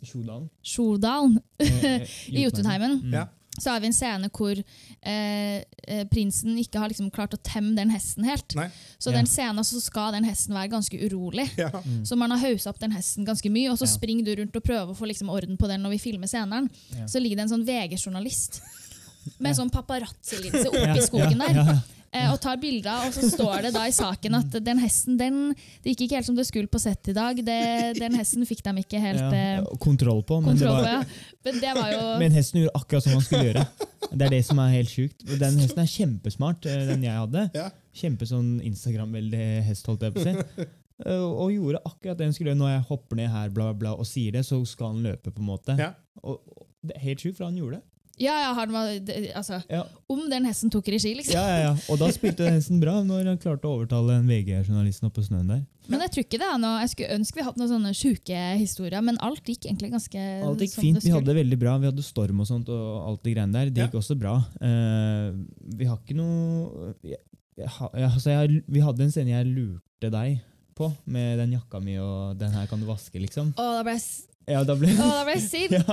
[0.04, 0.50] Sjodalen.
[0.64, 1.38] Sjodalen
[2.36, 3.14] i Jotunheimen, Mm.
[3.16, 3.28] Ja.
[3.60, 7.76] Så har vi en scene hvor eh, eh, prinsen ikke har liksom klart å temme
[7.78, 8.56] den hesten helt.
[8.58, 8.70] Nei?
[8.98, 9.18] Så Ja.
[9.20, 11.50] den scenen så skal den hesten være ganske urolig.
[11.58, 11.70] Ja.
[11.70, 12.04] Mm.
[12.06, 13.94] Så man har haussa opp den hesten ganske mye, og så Ja.
[13.94, 16.70] springer du rundt og prøver å få liksom orden på den når vi filmer scenen.
[16.98, 17.06] Ja.
[17.06, 18.62] Så ligger det en sånn VG-journalist
[19.40, 21.84] med sånn paparazzi-linse oppi skogen ja, der.
[22.14, 22.28] Ja.
[22.28, 25.40] eh, og tar bilder, og så står det da i saken at den hesten den,
[25.84, 27.40] det gikk ikke helt som det skulle på sett i dag.
[27.44, 27.58] Det,
[28.00, 30.84] den hesten fikk de ikke helt Ja, eh, Kontroll på, men, det kontroll på.
[30.84, 31.32] var, Ja.
[31.44, 33.66] Men det var jo men hesten gjorde akkurat som han skulle gjøre.
[34.14, 35.26] Det er det som er helt sjukt.
[35.40, 37.48] Den hesten er kjempesmart, eh, den jeg hadde.
[37.58, 37.68] Ja.
[37.98, 40.68] Kjempe sånn Instagram-veldig hest, holdt jeg på å si.
[41.04, 42.60] Eh, Og gjorde akkurat det den skulle gjøre.
[42.62, 45.34] Når jeg hopper ned her bla, bla, bla, og sier det, så skal han løpe,
[45.34, 45.76] på en måte.
[45.82, 45.90] Ja.
[46.22, 47.84] Og, og det er helt sjukt, for han gjorde det.
[48.22, 51.34] Ja, ja, han var, det, altså, Ja, Om den hesten tok regi, liksom.
[51.34, 51.76] ja, ja, ja.
[51.90, 55.48] Og da spilte hesten bra, når han klarte å overtale en VG-journalisten oppe på snøen
[55.50, 55.64] der.
[55.90, 58.38] Men jeg tror ikke det er noe, jeg skulle ønske vi hadde noen sånne sjuke
[58.62, 60.96] historier, men alt gikk egentlig ganske Alt gikk som fint.
[60.96, 61.18] det Vi skulle.
[61.20, 61.74] hadde det veldig bra.
[61.82, 63.70] Vi hadde storm og sånt, og alt det greiene der.
[63.74, 63.88] Det Ja.
[63.88, 64.36] gikk også bra.
[64.62, 65.34] Eh,
[65.82, 67.18] vi har ikke noe jeg,
[67.58, 67.70] jeg,
[68.14, 70.40] altså jeg, Vi hadde en scene jeg lurte deg
[70.78, 73.54] på, med den jakka mi og 'den her kan du vaske', liksom.
[73.54, 75.72] Å, da ble jeg, s- Ja, da ble å, da ble jeg sint!
[75.78, 75.84] ja.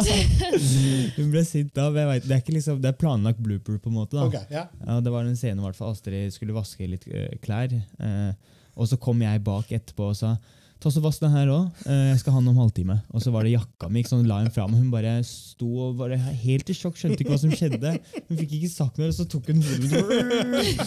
[1.17, 1.89] Hun ble sint da.
[1.91, 4.17] men Jeg vet, det er ikke liksom, det er planlagt blooper, på en måte.
[4.19, 4.25] da.
[4.27, 4.65] Okay, ja.
[4.87, 7.75] Ja, Det var en scene hvor Astrid skulle vaske litt øh, klær.
[8.03, 8.33] Øh,
[8.81, 10.35] og så kom jeg bak etterpå og sa
[10.81, 11.83] Ta så Vask den her òg.
[11.85, 12.95] jeg skal ha den om halvtime.
[13.13, 14.01] Og så var det jakka mi.
[14.07, 16.97] Sånn, la hun fra og hun bare sto og var helt i sjokk.
[16.97, 17.93] Skjønte ikke hva som skjedde.
[18.31, 20.81] Hun fikk ikke sagt noe, og så tok hun hodet mitt.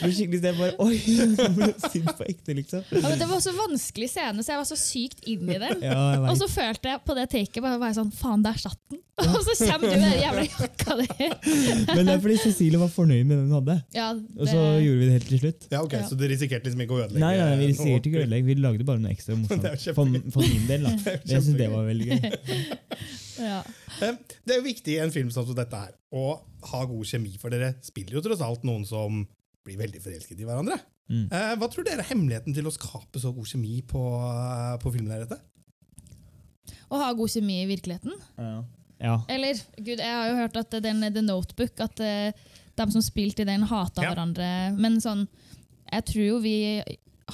[0.00, 0.96] Det skikkelig sted, bare, Oi!
[1.40, 2.82] Jeg ble sint på ekte, liksom.
[2.96, 5.84] Ja, det var så vanskelig scene, så jeg var så sykt inn i den.
[5.84, 9.00] Ja, Og så følte jeg på det taket bare bare sånn, faen, der satt den.
[9.36, 11.06] Og så kommer du med den jævla jakka di.
[11.96, 13.76] Men det er fordi Cecilie var fornøyd med den hun hadde.
[13.96, 15.66] Ja, Og så gjorde vi det helt til slutt.
[15.72, 16.02] ja, ok, Ja.
[16.10, 18.48] Så du risikerte liksom ikke å ødelegge Nei, nei, vi risikerte ikke å ødelegge.
[18.50, 19.66] Vi lagde bare noe ekstra morsomt.
[19.66, 20.94] Det For, for min del, da.
[21.04, 22.20] Det Jeg syns det var veldig gøy.
[23.44, 23.58] ja.
[24.00, 24.14] Eh,
[24.46, 26.24] Det er jo viktig i en film som dette her å
[26.72, 29.22] ha god kjemi, for dere spiller jo tross alt noen som
[29.66, 30.78] blir veldig forelsket i hverandre.
[31.10, 31.26] Mm.
[31.28, 34.92] Eh, Hva tror dere er hemmeligheten til å skape så god kjemi på, eh, på
[34.94, 35.40] filmlerretet?
[36.90, 38.14] Å ha god kjemi i virkeligheten.
[38.38, 38.62] Ja.
[39.00, 39.16] Ja.
[39.32, 42.32] Eller, gud, jeg har jo hørt at den The Notebook, at eh,
[42.76, 44.12] de som spilte i den, hata Ja.
[44.12, 44.50] hverandre.
[44.78, 45.26] Men sånn,
[45.90, 46.56] jeg tror jo vi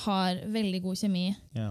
[0.06, 1.26] har veldig god kjemi
[1.56, 1.70] ja.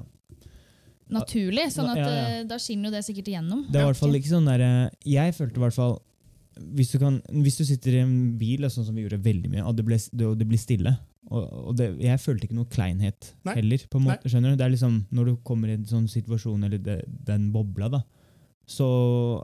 [1.14, 2.26] naturlig, sånn at Ja, ja.
[2.42, 3.66] eh, da skinner jo det sikkert igjennom.
[3.70, 4.64] Det er i hvert fall ikke sånn der,
[5.06, 6.00] Jeg følte i hvert fall
[6.56, 9.64] hvis du, kan, hvis du sitter i en bil, sånn som vi gjorde veldig mye,
[9.68, 10.94] og det, ble, det, og det blir stille
[11.28, 13.56] og, og det, Jeg følte ikke noe kleinhet Nei.
[13.58, 13.84] heller.
[13.92, 14.60] på en måte, skjønner du?
[14.62, 18.02] Det er liksom, Når du kommer i en sånn situasjon, eller det, den bobla, da,
[18.66, 18.88] så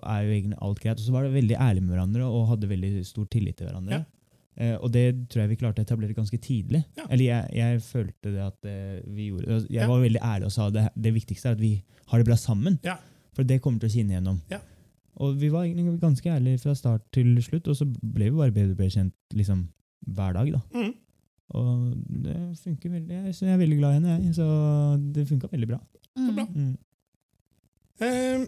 [0.02, 0.98] er jo egentlig alt greit.
[1.00, 4.02] Og så var det veldig ærlige med hverandre og hadde veldig stor tillit til hverandre.
[4.58, 6.82] Eh, og det tror jeg vi klarte å etablere ganske tidlig.
[6.98, 7.06] Ja.
[7.10, 9.62] Eller jeg, jeg følte det at eh, vi gjorde.
[9.70, 9.88] Jeg Ja.
[9.88, 11.76] var veldig ærlig og sa det, det viktigste er at vi
[12.12, 12.80] har det bra sammen.
[12.84, 12.98] Ja.
[13.38, 14.42] For det kommer til å skinne gjennom.
[14.52, 14.60] Ja.
[15.22, 18.52] Og vi var egentlig ganske ærlige fra start til slutt, og så ble vi bare
[18.56, 19.66] bedre bedre kjent liksom,
[20.08, 20.52] hver dag.
[20.52, 20.62] da.
[20.76, 20.94] Mm.
[21.52, 21.94] Og
[22.26, 23.18] det funker veldig.
[23.36, 24.36] Så jeg er veldig glad i henne, jeg.
[24.36, 24.46] Så
[25.14, 25.80] det funka veldig bra.
[26.18, 26.30] Mm.
[26.36, 26.46] bra.
[26.56, 26.78] Mm.
[28.02, 28.46] Eh,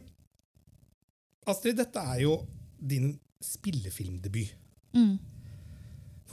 [1.50, 2.38] Astrid, dette er jo
[2.80, 4.56] din spillefilmdebut.
[4.94, 5.16] Mm.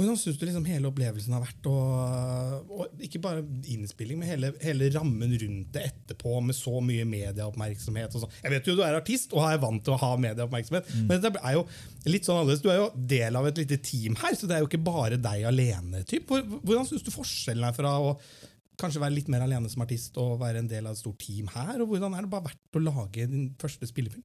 [0.00, 1.66] Hvordan syns du liksom hele opplevelsen har vært?
[1.68, 7.04] Og, og ikke bare innspilling, men hele, hele rammen rundt det etterpå, med så mye
[7.08, 8.16] medieoppmerksomhet.
[8.16, 8.38] og.
[8.40, 11.34] Jeg vet jo du er artist og er vant til å ha medieoppmerksomhet, men det
[11.36, 11.66] er jo
[12.08, 12.64] litt sånn annerledes.
[12.64, 15.20] Du er jo del av et lite team her, så det er jo ikke bare
[15.20, 16.00] deg alene.
[16.08, 16.32] Typ.
[16.32, 18.16] Hvordan syns du forskjellen er fra å
[18.80, 21.50] kanskje være litt mer alene som artist og være en del av et stort team
[21.52, 21.76] her?
[21.82, 24.24] Og hvordan er det bare vært å lage din første spillefilm?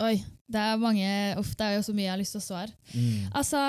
[0.00, 0.14] Oi,
[0.50, 1.08] det er mange
[1.40, 2.72] Uff, det er jo så mye jeg har lyst til å svare.
[2.94, 3.30] Mm.
[3.36, 3.64] Altså,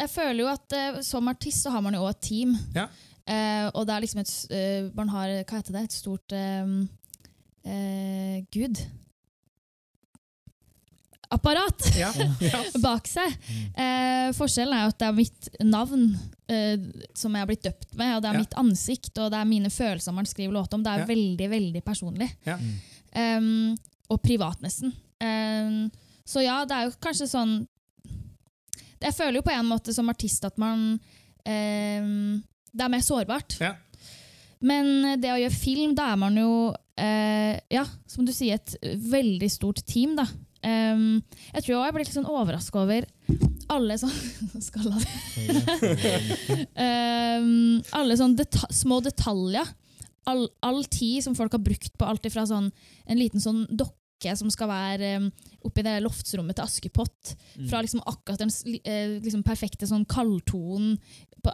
[0.00, 2.54] jeg føler jo at eh, som artist så har man jo også et team.
[2.74, 2.86] Ja.
[3.26, 6.68] Eh, og det er liksom et eh, Man har hva heter det, et stort eh,
[7.66, 8.80] eh, Gud.
[11.34, 12.12] Apparat Ja,
[12.86, 13.32] bak seg.
[13.74, 16.04] Eh, forskjellen er jo at det er mitt navn
[16.52, 16.76] eh,
[17.18, 18.44] som jeg har blitt døpt med, og det er Ja.
[18.44, 20.84] mitt ansikt og det er mine følelser man skriver låt om.
[20.86, 21.08] Det er Ja.
[21.10, 22.30] veldig, veldig personlig.
[22.46, 22.56] Ja.
[23.16, 23.74] Um,
[24.12, 24.92] og privat, nesten.
[25.22, 25.86] Um,
[26.26, 27.52] så ja, det er jo kanskje sånn
[29.00, 33.56] Jeg føler jo på en måte som artist at man um, Det er mer sårbart.
[33.62, 33.72] Ja.
[34.60, 39.00] Men det å gjøre film, da er man jo uh, Ja, som du sier, et
[39.08, 40.26] veldig stort team, da.
[40.66, 41.22] Um,
[41.54, 43.04] jeg tror jeg ble litt sånn overraska over
[43.70, 44.10] alle som
[44.66, 44.96] Skalla
[46.74, 49.68] um, alle sånne deta små detaljer.
[50.26, 52.72] All, all tid som folk har brukt på alt ifra sånn,
[53.06, 53.95] en liten sånn dokke
[54.36, 55.10] som skal være
[55.66, 57.34] oppi det loftsrommet til Askepott.
[57.56, 57.68] Mm.
[57.68, 58.52] Fra liksom akkurat den
[58.84, 60.96] eh, liksom perfekte sånn kaldtonen.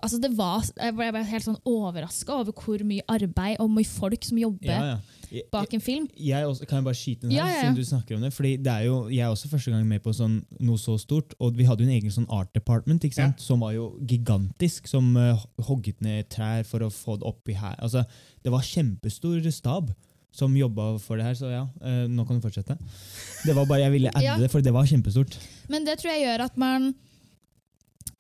[0.00, 4.24] Altså det var, jeg ble helt sånn overraska over hvor mye arbeid og mye folk
[4.24, 5.18] som jobber Ja, ja.
[5.32, 6.06] Jeg, bak en film.
[6.16, 8.32] jeg også, kan jeg bare skyte inn her, Ja, siden du snakker om det?
[8.32, 11.32] Fordi det er jo, Jeg er også første gang med på sånn, noe så stort.
[11.40, 13.04] Og vi hadde jo en egen sånn art department
[13.40, 14.88] som var jo gigantisk.
[14.88, 17.76] Som uh, hogget ned trær for å få det oppi her.
[17.80, 18.04] Altså,
[18.44, 19.92] Det var kjempestor stab
[20.32, 21.34] som jobba for det her.
[21.38, 22.76] Så ja, eh, nå kan du fortsette.
[23.44, 24.36] Det var bare Jeg ville adde Ja.
[24.40, 25.36] det, for det var kjempestort.
[25.68, 26.94] Men det tror jeg gjør at man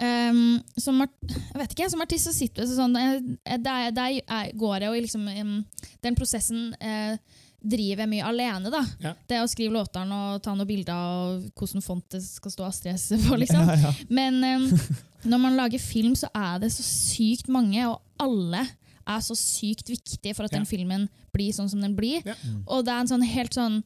[0.02, 4.18] um, som, art, jeg vet ikke, som artist så sitter du sånn eh, Der, der
[4.26, 5.54] er- går jeg jo liksom um,
[6.02, 7.16] Den prosessen uh,
[7.62, 8.70] driver jeg mye alene.
[8.74, 8.80] da.
[8.98, 9.12] Ja.
[9.30, 12.96] Det å skrive låtene og ta noen bilder og hvordan font det skal stå Astrid
[12.98, 13.36] S på.
[13.42, 13.68] liksom.
[13.70, 13.92] Ja, ja.
[14.10, 14.64] Men um,
[15.30, 18.64] når man lager film, så er det så sykt mange, og alle
[19.06, 20.58] er så sykt viktig for at Ja.
[20.58, 22.22] den filmen blir sånn som den blir.
[22.24, 22.34] Ja.
[22.44, 22.64] Mm.
[22.66, 23.82] Og det er en sånn helt sånn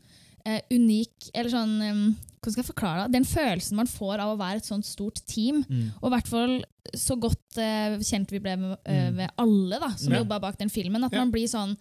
[0.47, 3.13] uh, unik Eller sånn um, Hvordan skal jeg forklare det?
[3.17, 5.65] Den følelsen man får av å være et sånt stort team.
[5.69, 5.89] Mm.
[6.01, 9.81] Og i hvert fall så godt uh, kjent vi ble med, uh, med ved alle
[9.83, 10.21] da, som Ja.
[10.23, 11.03] jobba bak den filmen.
[11.05, 11.19] At Ja.
[11.25, 11.77] man blir sånn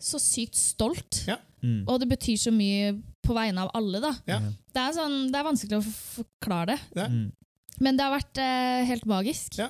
[0.00, 1.26] så sykt stolt.
[1.28, 1.36] Ja.
[1.62, 1.84] Mm.
[1.86, 4.00] Og det betyr så mye på vegne av alle.
[4.00, 4.14] da.
[4.26, 4.38] Ja.
[4.40, 6.80] Det er, sånn, det er vanskelig å forklare det.
[6.96, 7.06] Ja.
[7.06, 7.32] Mm.
[7.80, 9.58] Men det har vært uh, helt magisk.
[9.58, 9.68] Ja.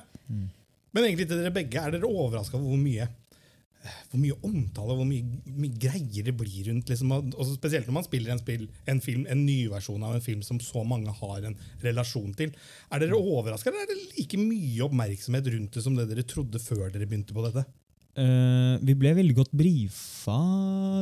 [0.93, 3.09] Men egentlig til dere begge, er dere overraska over hvor mye
[3.83, 7.97] hvor mye omtale hvor mye, mye greier det blir rundt liksom, og også Spesielt når
[7.97, 11.49] man spiller en, spill, en film, en nyversjon av en film som så mange har
[11.49, 12.53] en relasjon til.
[12.93, 16.61] Er dere overraska, eller er det like mye oppmerksomhet rundt det som det dere trodde
[16.63, 17.65] før dere begynte på dette?
[18.13, 20.37] Uh, vi ble veldig godt brifa,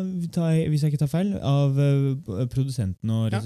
[0.08, 3.42] hvis jeg ikke tar feil, av uh, produsenten og Ja.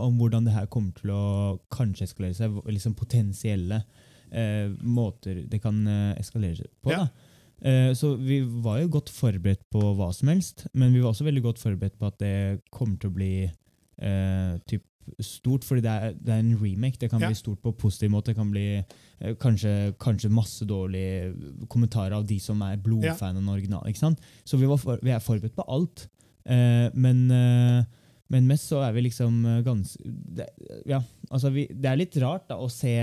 [0.00, 1.24] om hvordan det her kommer til å
[1.70, 2.56] kanskje eskalere seg.
[2.66, 3.82] liksom Potensielle
[4.32, 6.90] eh, måter det kan eh, eskalere på.
[6.94, 7.04] Ja.
[7.06, 7.28] da.
[7.62, 11.28] Eh, så vi var jo godt forberedt på hva som helst, men vi var også
[11.28, 12.34] veldig godt forberedt på at det
[12.74, 14.82] kommer til å bli eh, typ
[15.22, 16.98] stort, fordi det er, det er en remake.
[17.00, 17.28] Det kan Ja.
[17.30, 18.30] bli stort på positiv måte.
[18.32, 23.40] Det kan bli eh, kanskje, kanskje masse dårlige kommentarer av de som er blodfan av
[23.42, 23.90] den originale.
[23.90, 24.20] ikke sant?
[24.44, 26.08] Så vi, var for, vi er forberedt på alt.
[26.46, 27.82] Eh, men, eh,
[28.30, 30.48] men mest så er vi liksom eh, ganske det,
[30.86, 32.94] Ja, altså vi, det er litt rart da å se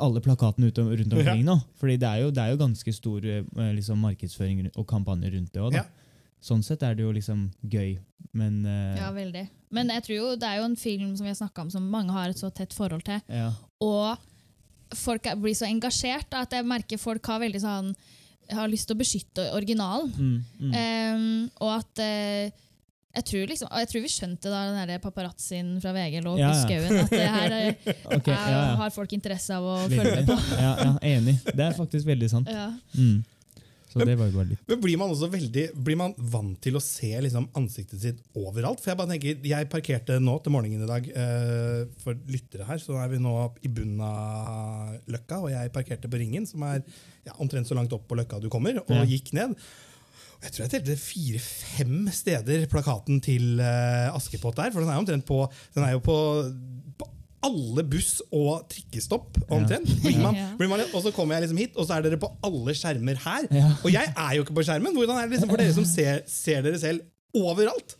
[0.00, 1.58] alle plakatene ut, om- rundt omkring nå.
[1.80, 5.52] Fordi det er jo, det er jo ganske stor eh, liksom markedsføring og kampanje rundt
[5.52, 5.74] det òg.
[5.80, 5.84] Ja.
[6.40, 7.96] Sånn sett er det jo liksom gøy,
[8.38, 8.94] men uh...
[8.96, 9.48] Ja, veldig.
[9.74, 11.88] Men jeg tror jo det er jo en film som vi har snakket om som
[11.90, 13.20] mange har et så tett forhold til.
[13.28, 13.52] ja.
[13.82, 14.16] Og
[14.96, 17.90] folk er, blir så engasjert at jeg merker folk har veldig sånn
[18.56, 20.08] har lyst til å beskytte originalen.
[20.16, 20.72] Mm, mm.
[20.72, 22.54] Um, og at eh,
[23.18, 26.50] jeg tror, liksom, jeg tror vi skjønte da den der paparazzien fra VG lå Ja,
[26.52, 26.60] i ja.
[26.64, 27.72] skauen, at det her er,
[28.18, 28.76] Ok, er, ja, ja.
[28.82, 30.38] har folk interesse av å følge med på.
[30.58, 31.36] ja, ja, enig.
[31.50, 32.48] Det er faktisk veldig sant.
[32.54, 32.70] Ja.
[32.94, 33.18] Mm.
[33.98, 36.76] Men, det var jo bare litt Men Blir man også veldig, blir man vant til
[36.78, 38.82] å se liksom, ansiktet sitt overalt?
[38.84, 42.78] For Jeg bare tenker, jeg parkerte nå til morgenen i dag eh, for lyttere her.
[42.84, 43.32] Så er vi nå
[43.64, 46.84] i bunnen av Løkka, og jeg parkerte på Ringen, som er
[47.26, 49.08] ja, omtrent så langt opp på Løkka du kommer, og Ja.
[49.08, 49.56] gikk ned.
[50.38, 54.70] Jeg tror jeg telte fire-fem steder plakaten til eh, Askepott der.
[54.74, 55.40] For den er jo omtrent på
[55.74, 56.16] Den er jo på,
[57.00, 57.08] på
[57.48, 59.90] alle buss- og trikkestopp, omtrent.
[60.02, 62.30] Blir man, blir man, og så kommer jeg liksom hit, og så er dere på
[62.46, 63.48] alle skjermer her.
[63.54, 63.72] Ja.
[63.82, 64.94] Og jeg er jo ikke på skjermen.
[64.94, 67.02] Hvordan er det liksom for dere som ser, ser dere selv
[67.38, 67.96] overalt?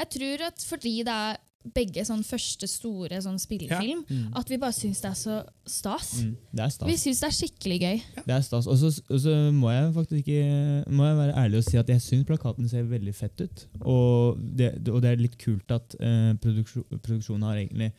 [0.00, 1.40] Jeg tror at fordi det er
[1.74, 4.00] begge sånn første store sånn spillefilm,
[4.38, 5.36] at vi bare syns det er så
[5.68, 6.08] stas.
[6.24, 6.32] mm.
[6.52, 6.88] Det er stas.
[6.88, 8.00] Vi syns det er skikkelig gøy.
[8.26, 8.66] Det er stas.
[8.66, 12.26] Og så, må jeg faktisk ikke Må jeg være ærlig og si at jeg syns
[12.26, 13.66] plakaten ser veldig fett ut.
[13.84, 17.92] Og det, og det er litt kult at eh, produksjon, produksjonen har egentlig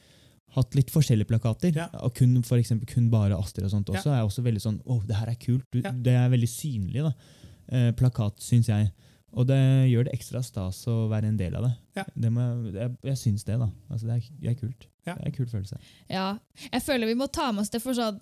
[0.54, 1.72] hatt litt forskjellige plakater.
[1.74, 1.88] Ja.
[2.06, 3.98] Og kun, for eksempel kun bare Astrid og sånt Ja.
[3.98, 5.66] også er også veldig sånn Å, det her er kult.
[5.72, 5.92] Du, Ja.
[5.92, 7.14] Det er veldig synlig, da.
[7.74, 8.92] Eh, plakat, syns jeg.
[9.34, 11.74] Og det gjør det ekstra stas å være en del av det.
[11.98, 12.04] Ja.
[12.14, 12.44] det må
[12.74, 13.68] jeg jeg, syns det, da.
[13.90, 14.88] Altså, det, er, det er kult.
[15.04, 15.16] Ja.
[15.18, 15.78] Det er en kul følelse.
[16.12, 16.28] Ja,
[16.64, 18.22] jeg føler vi må ta med oss det for sånn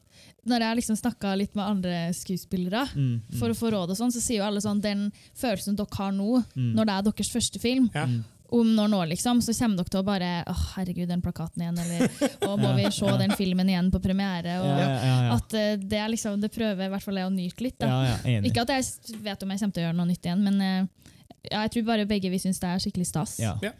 [0.49, 3.99] Når jeg liksom snakka litt med andre skuespillere Mm, mm, for å få råd, og
[3.99, 6.71] sånn, så sier jo alle sånn den følelsen dere har nå, mm.
[6.77, 8.07] når det er deres første film, Ja.
[8.09, 8.23] Mm.
[8.51, 11.77] Om noen år, liksom, så kommer dere til å bare åh, herregud, den plakaten igjen,
[11.79, 14.57] eller å, må vi se den filmen igjen på premiere?
[14.59, 15.37] Og, ja, ja, ja, ja.
[15.37, 17.77] At uh, det er liksom, det prøver i hvert fall jeg å nyte litt.
[17.79, 17.91] Da.
[18.09, 18.41] ja, ja.
[18.49, 21.13] Ikke at jeg vet om jeg kommer til å gjøre noe nytt igjen, men uh,
[21.47, 23.37] ja, jeg tror bare begge vi syns det er skikkelig stas.
[23.41, 23.55] Ja.
[23.63, 23.71] Ja.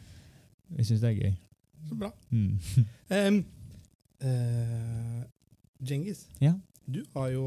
[0.77, 1.35] Jeg syns det er gøy.
[1.89, 2.13] Så bra.
[2.31, 2.55] Mm.
[3.11, 3.41] Um,
[4.23, 5.23] uh,
[5.83, 6.23] Genghis.
[6.39, 6.53] Ja.
[6.93, 7.45] Du, er, jo,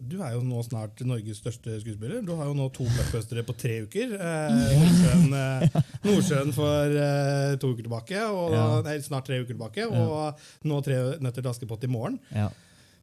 [0.00, 2.22] du er jo nå snart Norges største skuespiller.
[2.26, 4.14] Du har jo nå to blockbustere på tre uker.
[4.16, 8.66] Eh, Nordsjøen, eh, Nordsjøen for eh, to uker tilbake, og, Ja.
[8.86, 12.18] nei, snart tre uker tilbake, og nå Tre nøtter til Askepott i morgen.
[12.34, 12.48] Ja.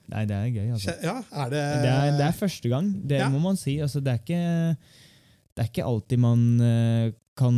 [0.09, 0.95] Nei, det er gøy, altså.
[1.05, 3.77] Ja, er det Det er, det er første gang, det må man si.
[3.79, 4.77] Altså, det, er ikke,
[5.55, 6.45] det er ikke alltid man
[7.37, 7.55] kan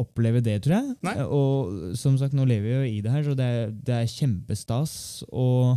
[0.00, 0.94] oppleve det, tror jeg.
[1.06, 1.14] Nei.
[1.24, 4.10] Og som sagt, nå lever vi jo i det her, så det er, det er
[4.12, 4.96] kjempestas.
[5.32, 5.76] Og,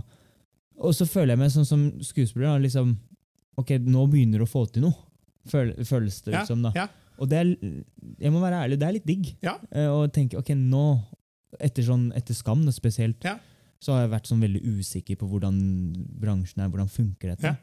[0.79, 2.47] og så føler jeg meg sånn som skuespiller.
[2.53, 2.95] da, Liksom,
[3.59, 4.95] ok, nå begynner du å få til noe,
[5.49, 6.61] føl, føles det Ja, ut som.
[6.63, 6.71] da.
[6.75, 6.87] ja.
[7.19, 7.49] Og det er,
[8.23, 9.31] jeg må være ærlig, det er litt digg.
[9.43, 9.57] Ja.
[9.75, 10.83] Eh, Og tenke ok, nå,
[11.59, 13.25] etter, sånn, etter Skam da, spesielt,
[13.79, 15.57] så har jeg vært sånn veldig usikker på hvordan
[16.19, 17.43] bransjen er, hvordan funker dette.
[17.51, 17.55] Ja.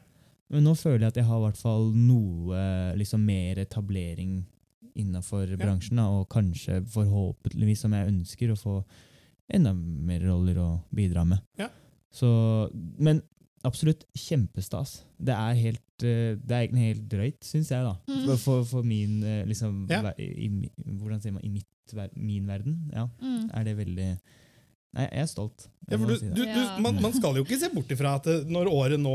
[0.49, 4.45] Men nå føler jeg at jeg har hvert fall noe liksom mer etablering
[4.97, 8.77] innafor bransjen, da, og kanskje forhåpentligvis, som jeg ønsker, å få
[9.53, 11.41] enda mer roller å bidra med.
[11.59, 11.67] Ja.
[12.13, 12.29] Så,
[12.99, 13.21] men
[13.67, 15.01] absolutt kjempestas.
[15.19, 17.95] Det er, helt, eh, det er egentlig helt drøyt, syns jeg, da.
[18.07, 18.25] Mm.
[18.29, 20.13] For, for, for min eh, liksom, Ja.
[20.17, 21.43] i, i, Hvordan sier man?
[21.43, 21.67] I mitt,
[22.15, 22.77] min verden?
[22.93, 23.49] Ja, Mm.
[23.53, 24.09] er det veldig
[24.97, 25.67] Nei, jeg er stolt.
[25.91, 28.15] Ja, Jeg for du, si du, du, man, man skal jo ikke se bort ifra
[28.17, 29.13] at når året nå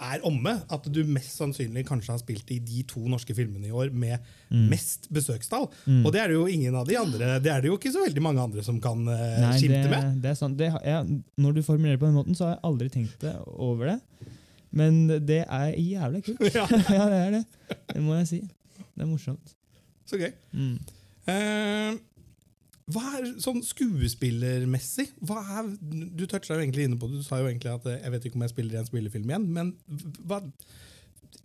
[0.00, 3.74] er omme, at du mest sannsynlig kanskje har spilt i de to norske filmene i
[3.74, 4.18] år med
[4.54, 4.68] Mm.
[4.70, 5.64] mest besøkstall.
[5.88, 6.04] Mm.
[6.06, 8.04] Og det er det jo ingen av de andre Det er det jo ikke så
[8.04, 10.20] veldig mange andre som kan uh, Nei, skimte det, med.
[10.22, 10.56] det er sant.
[10.60, 13.32] Det, jeg, når du formulerer det på den måten, så har jeg aldri tenkt det
[13.56, 13.96] over det.
[14.70, 16.44] Men det er jævlig kult.
[16.54, 16.66] Ja,
[16.98, 17.44] ja, det er det.
[17.94, 18.40] Det må jeg si.
[18.94, 19.56] Det er morsomt.
[20.06, 20.30] så gøy.
[20.52, 20.78] Mm.
[21.26, 21.96] Eh,
[22.92, 25.70] hva er sånn skuespillermessig hva er,
[26.12, 27.22] Du toucha jo egentlig inne på det.
[27.22, 29.30] Du sa jo egentlig at eh, jeg vet ikke om jeg spiller i en spillefilm
[29.30, 29.46] igjen.
[29.56, 29.70] Men
[30.28, 30.42] hva,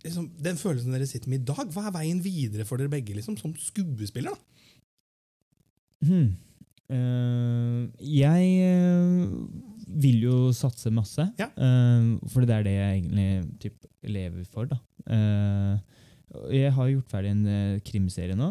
[0.04, 3.16] liksom, den følelsen dere sitter med i dag, hva er veien videre for dere begge
[3.16, 4.36] liksom, som skuespiller?
[6.04, 6.34] Hmm.
[6.90, 9.34] Uh, jeg eh,
[10.02, 11.46] vil jo satse masse, Ja.
[11.54, 13.28] uh, for det er det jeg egentlig
[13.62, 14.66] typ, lever for.
[14.66, 14.80] da.
[15.06, 15.78] Uh,
[16.54, 18.50] jeg har gjort ferdig en uh, krimserie nå,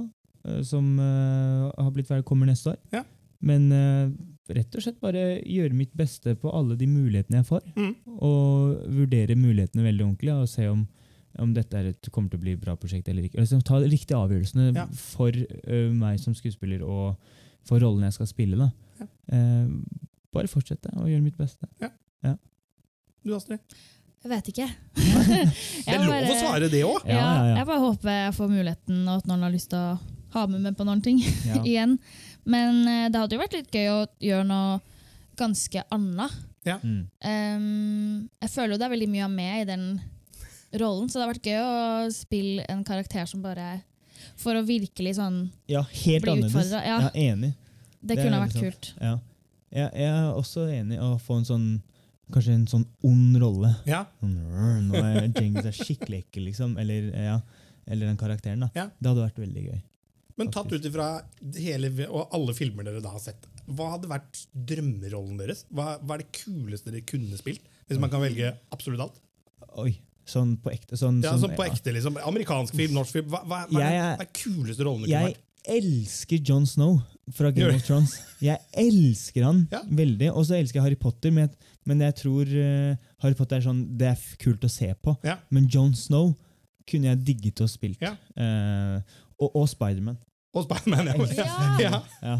[0.63, 2.78] som eh, har blitt velkommen kommer neste år.
[2.93, 3.04] Ja.
[3.39, 4.12] Men eh,
[4.56, 7.67] rett og slett bare gjøre mitt beste på alle de mulighetene jeg får.
[7.75, 7.93] Mm.
[8.25, 10.86] Og vurdere mulighetene veldig ordentlig og se om,
[11.39, 13.39] om dette er et, kommer til å bli et bra prosjekt eller ikke.
[13.43, 14.88] Altså, ta de riktige avgjørelsene Ja.
[15.13, 17.15] for uh, meg som skuespiller og
[17.67, 18.60] for rollen jeg skal spille.
[18.60, 18.71] Da.
[18.99, 19.10] Ja.
[19.32, 21.69] Uh, bare fortsette å gjøre mitt beste.
[23.19, 23.60] Du, Astrid?
[24.23, 24.65] Jeg vet ikke.
[25.86, 27.04] Det er lov å svare det òg!
[27.08, 27.58] Ja, Ja, ja, ja.
[27.60, 30.61] Jeg bare håper jeg får muligheten, og at noen har lyst til å ha med
[30.61, 31.61] meg på noen ting Ja.
[31.63, 31.97] igjen.
[32.49, 34.79] Men eh, det hadde jo vært litt gøy å gjøre noe
[35.39, 36.37] ganske annet.
[36.69, 37.07] Mm.
[37.23, 39.85] Um, jeg føler jo det er veldig mye av meg i den
[40.77, 43.79] rollen, så det har vært gøy å spille en karakter som bare
[44.37, 45.39] For å virkelig sånn
[45.71, 46.69] ja, helt Bli annerledes.
[46.75, 46.99] ja.
[47.07, 47.53] Ja, enig.
[48.01, 48.63] Det, Det kunne ha vært sant.
[48.67, 48.91] kult.
[49.01, 49.15] Ja.
[49.71, 51.67] Jeg, jeg er også enig i å få en sånn
[52.29, 53.71] Kanskje en sånn ond rolle.
[53.89, 54.03] Ja.
[54.21, 54.35] Sånn,
[54.91, 56.75] Nå er Djengis er skikkelig ekkel, liksom.
[56.77, 57.39] Eller, ja,
[57.89, 58.61] eller den karakteren.
[58.61, 58.69] da.
[58.77, 58.83] Ja.
[58.99, 59.79] Det hadde vært veldig gøy.
[60.39, 61.10] Men tatt ut ifra
[61.60, 65.65] hele, og alle filmer dere da har sett, hva hadde vært drømmerollen deres?
[65.69, 67.65] Hva, hva er det kuleste dere kunne spilt?
[67.89, 69.19] Hvis man kan velge absolutt alt?
[69.84, 69.91] Oi,
[70.30, 70.97] sånn på ekte.
[70.97, 72.17] Sånn, Ja, sånn- på ekte, liksom.
[72.23, 73.30] Amerikansk film, norsk film.
[73.30, 77.02] Hva, hva, hva, Jeg er, den kuleste rollen du kunne Jeg elsker Jon Snow
[77.36, 78.15] fra Game of Thrones.
[78.41, 79.82] Jeg elsker han Ja.
[79.84, 80.32] veldig.
[80.34, 83.62] Og så elsker jeg Harry Potter, men jeg, men jeg tror uh, Harry Potter er
[83.67, 85.17] sånn, det er kult å se på.
[85.23, 85.38] Ja.
[85.52, 86.36] Men Jon Snow
[86.88, 87.99] kunne jeg digget å spilt.
[88.02, 88.15] Ja.
[88.38, 89.02] Uh,
[89.39, 90.17] og og Spiderman.
[90.57, 91.45] Og Spiderman, ja.
[91.45, 91.45] Ja.
[91.79, 92.01] ja.
[92.23, 92.35] Ja.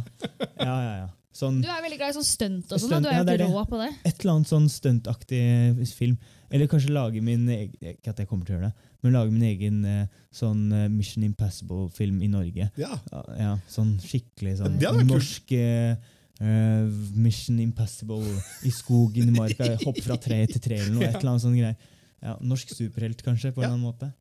[0.60, 1.08] ja, ja, ja.
[1.40, 2.90] Sånn, Du er veldig glad i sånn stunt og sånn.
[2.90, 3.06] Stunt.
[3.06, 3.46] Du er ja, det.
[3.48, 3.92] rå på det.
[4.04, 6.16] et eller annet sånn stuntaktig film.
[6.50, 9.32] Eller kanskje lage min egen Ikke at jeg kommer til å gjøre det, men lage
[9.32, 12.66] min egen eh, sånn eh, Mission Impossible-film i Norge.
[12.82, 12.90] ja.
[13.14, 15.94] Ja, ja, sånn skikkelig sånn norsk eh,
[16.42, 18.26] eh, Mission Impossible
[18.66, 19.70] i skogen i marka.
[19.86, 21.06] Hopp fra tre til tre eller noe.
[21.06, 21.14] Ja.
[21.14, 21.78] et eller annet sånn greier.
[22.26, 23.70] Ja, norsk superhelt, kanskje, på en Ja.
[23.70, 24.12] eller annen måte.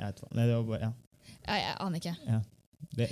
[0.00, 0.32] Jeg vet hva.
[0.34, 0.92] Nei, det var bare, ja.
[1.44, 2.42] Ja, jeg aner ikke.
[2.94, 3.08] Det,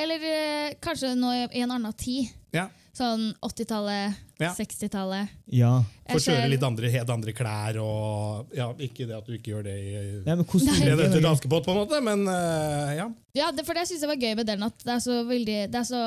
[0.00, 2.30] eller eh, kanskje nå i en annen tid.
[2.56, 2.68] Ja.
[2.96, 4.50] Sånn 80-tallet, Ja.
[4.56, 5.28] 60-tallet.
[5.52, 5.72] ja.
[6.10, 9.66] Får kjøre litt andre, helt andre klær og ja, Ikke det at du ikke gjør
[9.68, 9.90] det i
[10.24, 13.06] Nei, men til det, Askepott, på en måte, men uh, ja.
[13.36, 14.64] Ja, det, for det syns jeg var gøy med den.
[14.66, 16.00] At det er så veldig det er så,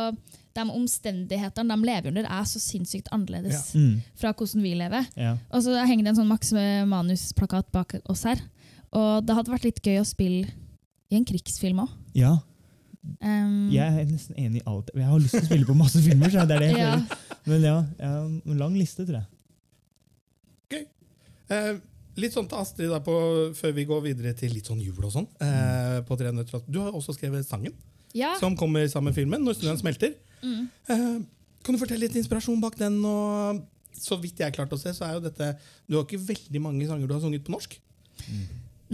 [0.58, 5.08] De omstendighetene de lever under, er så sinnssykt annerledes mm, fra hvordan vi lever.
[5.16, 5.38] ja.
[5.54, 6.52] Og så henger det en sånn Max
[6.90, 8.42] Manus-plakat bak oss her.
[8.92, 10.52] Og det hadde vært litt gøy å spille
[11.10, 11.96] i en krigsfilm òg.
[12.18, 12.36] ja.
[13.20, 14.92] Um, Jeg er nesten enig i alt.
[14.96, 16.32] Jeg har lyst til å spille på masse filmer.
[16.32, 16.92] Så det er det jeg ja.
[16.94, 17.40] føler.
[17.46, 19.30] Men ja, jeg har en lang liste, tror jeg.
[21.54, 21.74] Eh,
[22.22, 23.16] litt sånn til Astrid, på,
[23.58, 25.28] før vi går videre til litt sånn jul og sånn.
[25.44, 26.64] Eh, på Tre nøtter.
[26.68, 27.76] Du har også skrevet sangen
[28.16, 28.34] ja.
[28.40, 30.16] som kommer sammen med filmen, 'Når snøen smelter'.
[30.44, 30.70] Mm.
[30.90, 31.22] Eh,
[31.64, 33.00] kan du fortelle litt inspirasjon bak den?
[33.06, 35.56] Og så vidt jeg klarte å se, så er jo dette
[35.88, 37.80] Du har ikke veldig mange sanger du har sunget på norsk.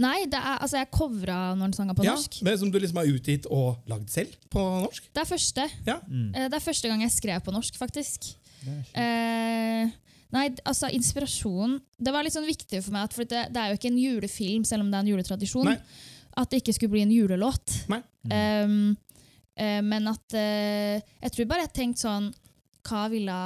[0.00, 2.38] Nei, det er, altså jeg covra noen sanger på Ja, norsk.
[2.46, 5.10] men Som du liksom har utgitt og lagd selv på norsk.
[5.12, 5.66] Det er første.
[5.86, 5.98] Ja.
[6.08, 6.30] Mm.
[6.34, 8.30] Eh, Det er første gang jeg skrev på norsk, faktisk.
[8.94, 9.90] Eh,
[10.30, 13.72] Nei, altså inspirasjon Det var litt sånn viktig for meg, at, for det, det er
[13.72, 15.78] jo ikke en julefilm, selv om det er en juletradisjon, Nei.
[16.38, 17.74] at det ikke skulle bli en julelåt.
[17.90, 17.98] Nei.
[18.30, 18.76] Um,
[19.56, 22.28] eh, men at uh, Jeg tror bare jeg tenkte sånn
[22.88, 23.36] hva, ville,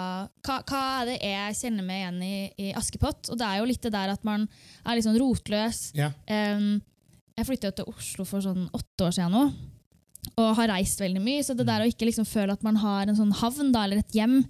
[0.46, 2.36] hva, hva er det jeg kjenner meg igjen i,
[2.68, 3.30] i Askepott?
[3.32, 4.48] Og det er jo litt det der at man
[4.84, 5.80] er litt sånn rotløs.
[5.98, 6.10] Ja.
[6.28, 6.80] Um,
[7.36, 9.44] jeg flytta til Oslo for sånn åtte år siden nå,
[10.40, 11.42] og har reist veldig mye.
[11.44, 14.00] Så det der å ikke liksom føle at man har en sånn havn da, eller
[14.04, 14.40] et hjem,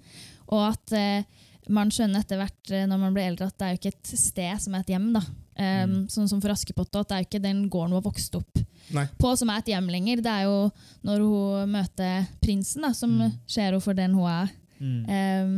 [0.53, 1.41] og at uh,
[1.73, 4.09] man skjønner etter hvert eh, når man blir eldre at det er jo ikke et
[4.21, 5.07] sted som er et hjem.
[5.15, 5.23] da.
[5.57, 8.35] Um, Sånn som for Askepott, at det er jo ikke den gården hun har vokst
[8.37, 8.59] opp
[8.93, 9.05] Nei.
[9.17, 10.21] på som er et hjem lenger.
[10.21, 10.59] Det er jo
[11.07, 13.31] når hun møter prinsen, da, som Mm.
[13.49, 14.51] ser henne for den hun er.
[14.85, 15.03] Mm.
[15.09, 15.55] Um,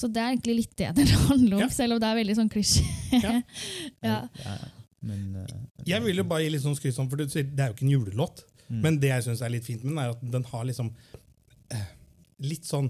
[0.00, 1.70] så det er egentlig litt det det handler om, Ja.
[1.76, 2.84] selv om det er veldig sånn klisjé.
[3.20, 3.34] Ja.
[4.08, 4.18] ja.
[4.46, 4.54] Ja,
[5.04, 5.56] men uh,
[5.88, 8.44] Jeg vil jo bare gi litt sånn skryt, for det er jo ikke en julelåt.
[8.70, 8.80] Mm.
[8.84, 10.92] Men det jeg syns er litt fint med den, er at den har liksom
[11.74, 11.88] eh,
[12.46, 12.88] litt sånn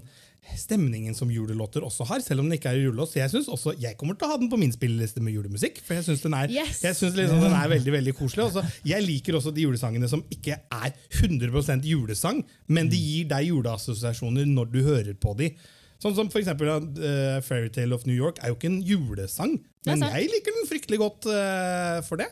[0.57, 3.11] stemningen som julelåter også har, selv om den ikke er julelåt.
[3.13, 5.79] Så jeg synes også, jeg kommer til å ha den på min spilleliste med julemusikk.
[5.85, 6.81] For jeg syns den er Yes!
[6.83, 8.47] jeg synes liksom den er veldig veldig koselig.
[8.49, 13.51] Også, jeg liker også de julesangene som ikke er 100% julesang, men de gir deg
[13.51, 15.53] juleassosiasjoner når du hører på de.
[16.01, 20.01] Sånn som for eksempel uh, Fairytale of New York er jo ikke en julesang, men
[20.01, 22.31] jeg liker den fryktelig godt uh, for det.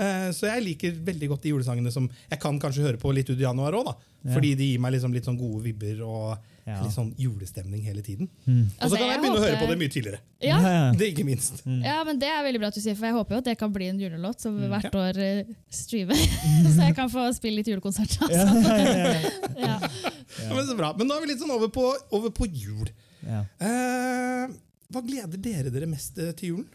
[0.00, 3.28] Eh, så jeg liker veldig godt de julesangene som jeg kan kanskje høre på litt
[3.28, 3.90] ut i januar òg,
[4.24, 4.32] Ja.
[4.34, 6.38] fordi de gir meg liksom litt sånn gode vibber og
[6.70, 6.78] Ja.
[6.84, 8.28] litt sånn julestemning hele tiden.
[8.46, 8.62] Mm.
[8.68, 10.20] Og så Altså, kan jeg jeg begynne å høre på det mye tidligere.
[10.46, 10.84] Ja, ja.
[10.96, 11.62] Det ikke minst.
[11.66, 13.56] ja, men det er veldig bra at du sier, for jeg håper jo at det
[13.58, 14.68] kan bli en julelåt som Mm.
[14.72, 16.16] hvert år uh, streamer.
[16.74, 18.16] så jeg kan få spille litt julekonsert.
[18.22, 18.48] Altså.
[18.70, 19.14] ja, ja,
[19.66, 19.76] Ja.
[20.40, 20.54] Ja.
[20.54, 20.92] Men så bra.
[20.96, 22.88] Men nå er vi litt sånn over på, over på jul.
[23.26, 23.44] ja.
[23.60, 24.58] Eh,
[24.90, 26.68] hva gleder dere dere mest eh, til julen?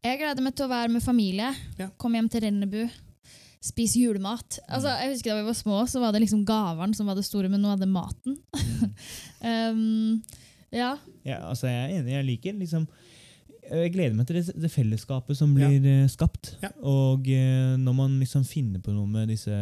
[0.00, 1.50] Jeg gleder meg til å være med familie.
[1.76, 1.90] Ja.
[2.00, 2.82] Komme hjem til Rennebu.
[3.60, 4.56] Spise julemat.
[4.72, 7.26] Altså, jeg husker Da vi var små, så var det liksom gavene som var det
[7.26, 8.38] store, men nå er det maten.
[9.44, 10.22] um,
[10.72, 10.94] ja.
[11.26, 12.14] Ja, altså jeg er enig.
[12.14, 12.86] Jeg liker liksom
[13.70, 16.08] Jeg gleder meg til det, det fellesskapet som blir ja.
[16.10, 16.54] skapt.
[16.62, 16.72] Ja.
[16.80, 19.54] Og eh, når man liksom finner på noe med disse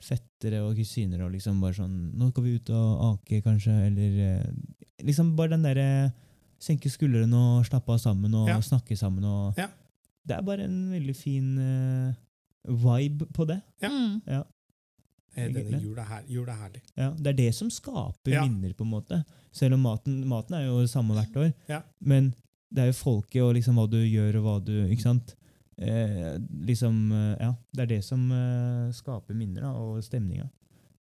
[0.00, 4.20] fettere og kusiner og liksom bare sånn Nå skal vi ut og ake, kanskje, eller
[4.24, 4.46] eh,
[5.04, 5.88] Liksom bare den derre
[6.60, 8.60] Senke skuldrene og slappe av sammen og Ja.
[8.64, 9.68] snakke sammen og Ja.
[10.28, 12.14] Det er bare en veldig fin eh,
[12.68, 13.60] vibe på det.
[13.82, 13.88] Ja.
[13.88, 14.20] Mm.
[15.36, 16.80] Eh, Denne jula er, her, jul er herlig.
[16.98, 18.44] Ja, det er det som skaper Ja.
[18.46, 19.24] minner, på en måte.
[19.52, 21.52] Selv om maten, maten er jo samme hvert år.
[21.68, 21.82] Ja.
[22.00, 22.32] Men
[22.70, 25.34] det er jo folket og liksom hva du gjør og hva du Ikke sant?
[25.80, 26.36] Eh,
[26.66, 30.48] liksom, eh, ja, Det er det som eh, skaper minner, da, og stemninga.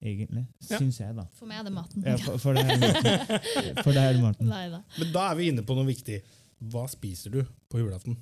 [0.05, 0.46] Egentlig.
[0.68, 0.78] Ja.
[0.78, 1.24] Syns jeg, da.
[1.32, 2.02] For meg er det maten.
[2.05, 3.78] Ja, for, for det er maten.
[3.84, 4.48] For det er maten.
[4.50, 4.82] Nei da.
[4.98, 6.18] Men da er vi inne på noe viktig.
[6.72, 8.16] Hva spiser du på julaften?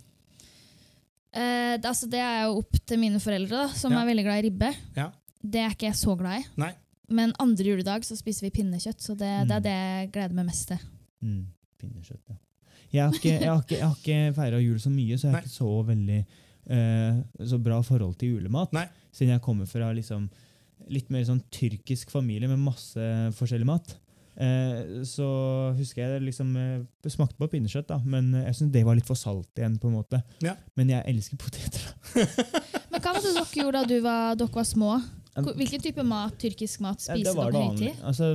[1.35, 4.03] Eh, det, altså, det er jo opp til mine foreldre, da, som Ja.
[4.03, 4.75] er veldig glad i ribbe.
[4.97, 5.11] Ja.
[5.43, 6.45] Det er ikke jeg så glad i.
[6.61, 6.73] Nei.
[7.09, 9.57] Men andre juledag så spiser vi pinnekjøtt, så det, det Mm.
[9.57, 10.79] er det jeg gleder meg mest til.
[11.23, 11.47] Mm,
[11.81, 12.37] pinnekjøtt, ja.
[12.93, 15.33] Jeg har ikke, jeg har ikke, jeg har ikke feira jul så mye, så jeg
[15.33, 16.27] har ikke så veldig
[16.71, 18.73] eh, så bra forhold til julemat.
[18.73, 18.87] Nei.
[19.13, 20.29] Siden jeg kommer fra liksom,
[20.89, 23.01] litt mer sånn tyrkisk familie med masse
[23.35, 23.97] forskjellig mat.
[24.37, 25.27] Eh, så
[25.77, 29.19] husker jeg liksom eh, smakte på pinnekjøtt, da, men jeg syns det var litt for
[29.19, 29.79] salt igjen.
[29.83, 30.23] på en måte.
[30.45, 30.57] Ja.
[30.79, 31.89] Men jeg elsker poteter.
[32.93, 34.97] Men hva var det dere gjorde da du var, dere var små?
[35.33, 38.03] Hvilken type mat, tyrkisk mat Ja, spiste det dere høytid?
[38.05, 38.35] Altså,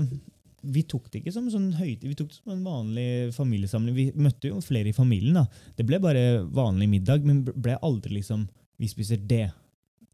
[0.67, 3.95] vi tok det ikke som sånn høytid, vi tok det som en vanlig familiesamling.
[3.95, 5.37] Vi møtte jo flere i familien.
[5.37, 5.45] da.
[5.77, 9.47] Det ble bare vanlig middag, men ble aldri liksom Vi spiser det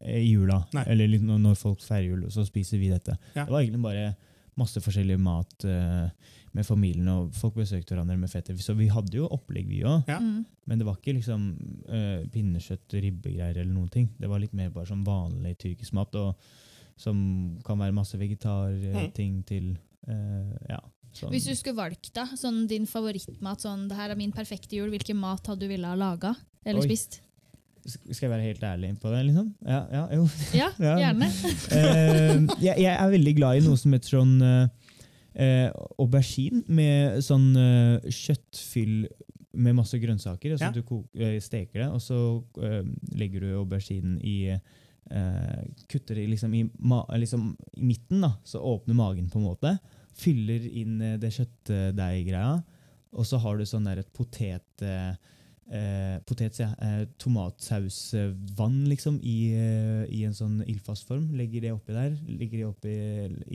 [0.00, 0.62] eh, i jula.
[0.72, 0.84] Nei.
[0.88, 3.12] Eller når folk feirer jul, så spiser vi dette.
[3.34, 3.44] Ja.
[3.44, 4.14] Det var egentlig bare
[4.60, 6.08] masse forskjellig mat uh,
[6.54, 8.56] med familien, og folk besøkte hverandre med fetter.
[8.62, 10.06] Så vi hadde jo opplegg, vi òg.
[10.10, 10.20] Ja.
[10.22, 10.44] Mm.
[10.70, 11.48] Men det var ikke liksom
[11.88, 14.10] uh, pinnekjøtt, ribbegreier eller noen ting.
[14.20, 16.38] Det var litt mer bare som vanlig tyrkisk mat, og
[17.00, 17.18] som
[17.66, 19.72] kan være masse vegetarting til
[20.06, 20.80] uh, ja,
[21.10, 21.32] sånn.
[21.34, 24.92] Hvis du skulle valgt da, sånn din favorittmat, sånn det her er min perfekte jul,
[24.94, 26.88] hvilken mat hadde du ville ha laga eller Oi.
[26.88, 27.20] spist?
[27.84, 29.50] Skal jeg være helt ærlig på det, liksom?
[29.66, 30.24] Ja, ja jo.
[30.60, 30.94] Ja, Ja.
[31.02, 31.28] gjerne.
[31.28, 34.92] uh, jeg, jeg er veldig glad i noe som heter sånn eh,
[35.34, 35.68] eh,
[36.00, 39.04] aubergine med sånn uh, kjøttfyll
[39.54, 40.56] med masse grønnsaker.
[40.56, 40.72] Altså Ja.
[40.74, 42.16] Du steker det, og så
[43.14, 48.58] legger du auberginen i eh, Kutter det liksom i, ma liksom i midten, da, så
[48.64, 49.76] åpner magen på en måte.
[50.18, 52.56] Fyller inn det kjøttdeiggreia,
[53.14, 54.86] og så har du sånn der et potet...
[55.72, 61.30] Eh, potet, ja, eh, tomatsausvann liksom, i, eh, i en sånn ildfast form.
[61.38, 62.92] Legger det oppi der, legger det oppi,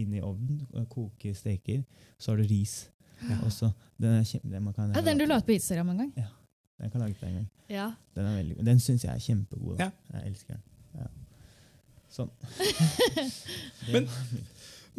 [0.02, 1.84] inn i ovnen, koker, steker.
[2.18, 2.90] Så har du ris
[3.46, 3.70] også.
[4.00, 6.14] Den er kjempe, den, man kan, Ja, den du la ut på Instagram en gang.
[6.18, 6.28] Ja.
[6.82, 7.50] den kan lage det en gang.
[7.70, 7.92] Ja.
[8.16, 9.78] Den, veldig, den syns jeg er kjempegod.
[9.80, 9.92] Ja.
[10.14, 10.64] Jeg elsker den.
[10.96, 11.10] Ja.
[12.10, 12.32] Sånn.
[13.94, 14.10] Men-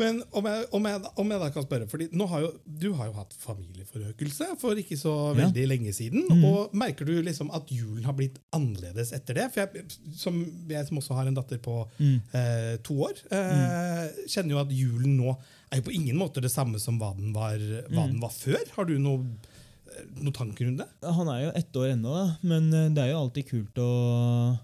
[0.00, 3.10] Men om jeg, om, jeg, om jeg da kan spørre, fordi har jo, Du har
[3.10, 5.44] jo hatt familieforøkelse for ikke så Ja.
[5.44, 6.24] veldig lenge siden.
[6.30, 6.44] Mm.
[6.48, 9.46] og Merker du liksom at julen har blitt annerledes etter det?
[9.52, 9.84] For jeg,
[10.16, 10.40] som,
[10.70, 12.20] jeg som også har en datter på Mm.
[12.34, 15.36] eh, to år, eh, kjenner jo at julen nå
[15.70, 18.12] er jo på ingen måte det samme som hva den var, hva Mm.
[18.14, 18.64] den var før.
[18.76, 20.88] Har du eh, noe tanker rundt det?
[21.02, 24.58] Han er jo ett år ennå, men eh, det er jo alltid kult å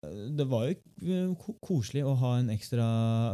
[0.00, 0.68] Det var
[1.02, 2.84] jo koselig å ha en ekstra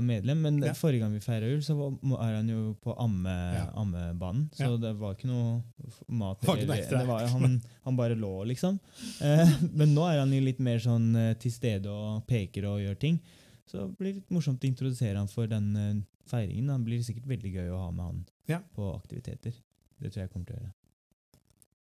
[0.01, 0.73] medlem, men Ja.
[0.73, 1.91] forrige gang vi feira jul, så var,
[2.25, 3.67] er han jo på amme, Ja.
[3.77, 4.49] ammebanen.
[4.57, 4.77] Så Ja.
[4.79, 5.62] det var ikke noe
[6.09, 6.41] mat.
[6.43, 8.81] Var ikke eller- det var, han, han bare lå, liksom.
[9.21, 9.45] Eh,
[9.75, 12.99] men nå er han jo litt mer sånn eh, til stede og peker og gjør
[12.99, 13.21] ting.
[13.69, 16.67] Så det blir litt morsomt å introdusere han for den eh, feiringen.
[16.67, 18.05] Det blir sikkert veldig gøy å ha med
[18.49, 19.53] han på aktiviteter.
[20.01, 20.73] Det tror jeg kommer til å gjøre.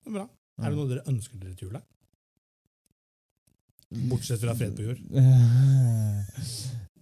[0.03, 0.29] Det bra.
[0.59, 1.81] Er det noe dere ønsker dere til jul?
[4.09, 4.99] Bortsett fra fred på jord.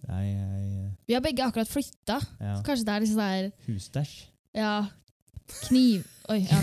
[0.04, 2.18] Nei, jeg Vi har begge akkurat flytta.
[2.40, 2.54] ja.
[2.66, 4.14] Kanskje det er liksom der Husstæsj.
[4.54, 4.74] Ja,
[5.66, 6.60] kniv Oi, ja.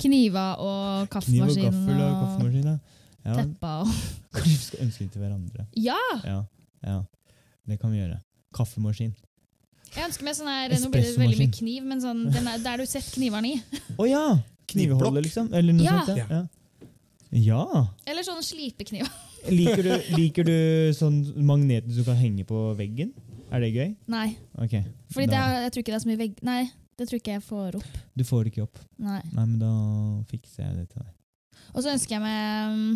[0.00, 2.68] Kniver og Kniv og kaffemaskin gaffel og og kaffemaskin.
[2.70, 2.78] Ja.
[3.24, 3.90] Ja, teppa og
[4.34, 5.66] kanskje vi skal ønske det til hverandre.
[5.76, 5.98] Ja!
[6.24, 6.38] Ja,
[6.86, 7.00] ja.
[7.68, 8.16] Det kan vi gjøre.
[8.56, 9.12] Kaffemaskin.
[9.92, 12.62] Jeg ønsker meg sånn her Nå blir det veldig mye kniv, men sånn den er,
[12.64, 13.82] der du setter knivene i.
[14.00, 14.22] Å ja!
[14.72, 15.50] Knivholder, liksom?
[15.52, 15.98] Eller noe Ja.
[16.06, 16.18] sånt?
[16.22, 16.26] Ja.
[16.32, 16.42] ja.
[17.36, 17.84] ja.
[18.08, 19.04] Eller sånn slipekniv.
[19.50, 20.54] Liker, du, liker du
[20.96, 21.16] sånn
[21.46, 23.10] magneter som du kan henge på veggen?
[23.52, 23.90] Er det gøy?
[24.12, 24.76] Nei, Ok.
[25.12, 26.36] fordi det er, jeg tror ikke det er så mye vegg...
[26.46, 26.60] Nei,
[26.96, 27.96] det tror ikke jeg får opp.
[28.16, 28.78] Du får det ikke opp.
[29.02, 29.18] Nei.
[29.32, 29.72] Nei, men da
[30.30, 31.10] fikser jeg det til deg.
[31.72, 32.94] Og så ønsker jeg meg mm,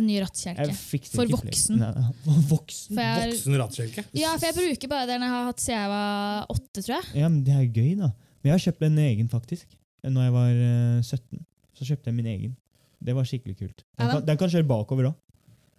[0.00, 0.68] en ny rattkjelke.
[1.10, 1.80] For voksen.
[1.82, 1.90] Nei,
[2.54, 2.94] voksen?
[2.94, 4.06] For jeg, Voksen rattkjelke.
[4.16, 7.12] ja, for jeg bruker bare den jeg har hatt siden jeg var åtte, tror jeg.
[7.24, 8.12] Ja, men det er gøy, da.
[8.40, 9.66] Men jeg har kjøpt en egen, faktisk.
[10.06, 11.44] Når jeg var eh, 17,
[11.76, 12.54] så kjøpte jeg min egen.
[13.00, 13.82] Det var skikkelig kult.
[13.98, 15.18] Ja, Den kan, den kan kjøre bakover òg.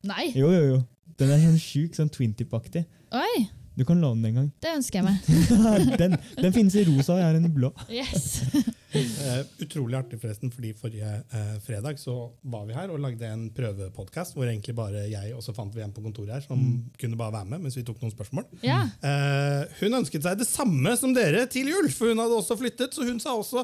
[0.08, 0.32] Nei!
[0.34, 0.78] Jo, jo, jo.
[1.20, 2.88] Den er sånn sjuk, sånn twintip-aktig.
[3.14, 3.48] Oi!
[3.76, 4.52] Du kan låne den en gang.
[4.60, 5.98] Det ønsker jeg meg.
[6.02, 7.70] den, den finnes i rosa, og jeg har en i blå.
[7.88, 8.42] Yes.
[8.92, 12.16] uh, utrolig artig, forresten, fordi forrige uh, fredag så
[12.52, 15.84] var vi her og lagde en prøvepodkast hvor egentlig bare jeg og så fant vi
[15.86, 16.60] en på kontoret her som
[17.00, 18.50] kunne bare være med mens vi tok noen spørsmål.
[18.66, 18.82] Ja.
[19.00, 22.92] Uh, hun ønsket seg det samme som dere til jul, for hun hadde også flyttet.
[22.92, 23.64] Så hun sa også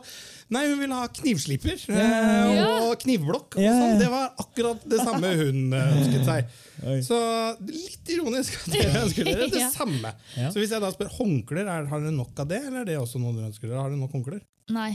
[0.56, 3.60] nei, hun ville ha knivsliper og knivblokk.
[3.60, 4.00] Og sånn.
[4.00, 6.58] Det var akkurat det samme hun ønsket seg.
[6.86, 7.00] Oi.
[7.02, 7.18] Så
[7.66, 9.70] litt ironisk at dere ønsker dere det Ja.
[9.74, 10.12] samme.
[10.38, 10.52] Ja.
[10.54, 12.98] Så hvis jeg da spør håndklær, er, har dere nok av det, eller er det
[13.02, 13.82] også noe dere ønsker dere?
[13.82, 14.44] Har dere nok håndklær?
[14.76, 14.92] Nei.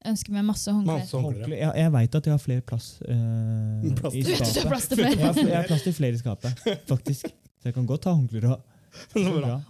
[0.00, 1.02] Jeg ønsker meg masse håndklær.
[1.04, 1.52] Masse håndklær.
[1.52, 4.54] Jeg, jeg veit at jeg har flere plass øh, Plass i skapet.
[4.56, 5.12] Du er plass til flere.
[5.12, 7.26] Jeg har, jeg har plass til flere i skapet, faktisk.
[7.60, 8.58] Så jeg kan godt ta håndklær bra.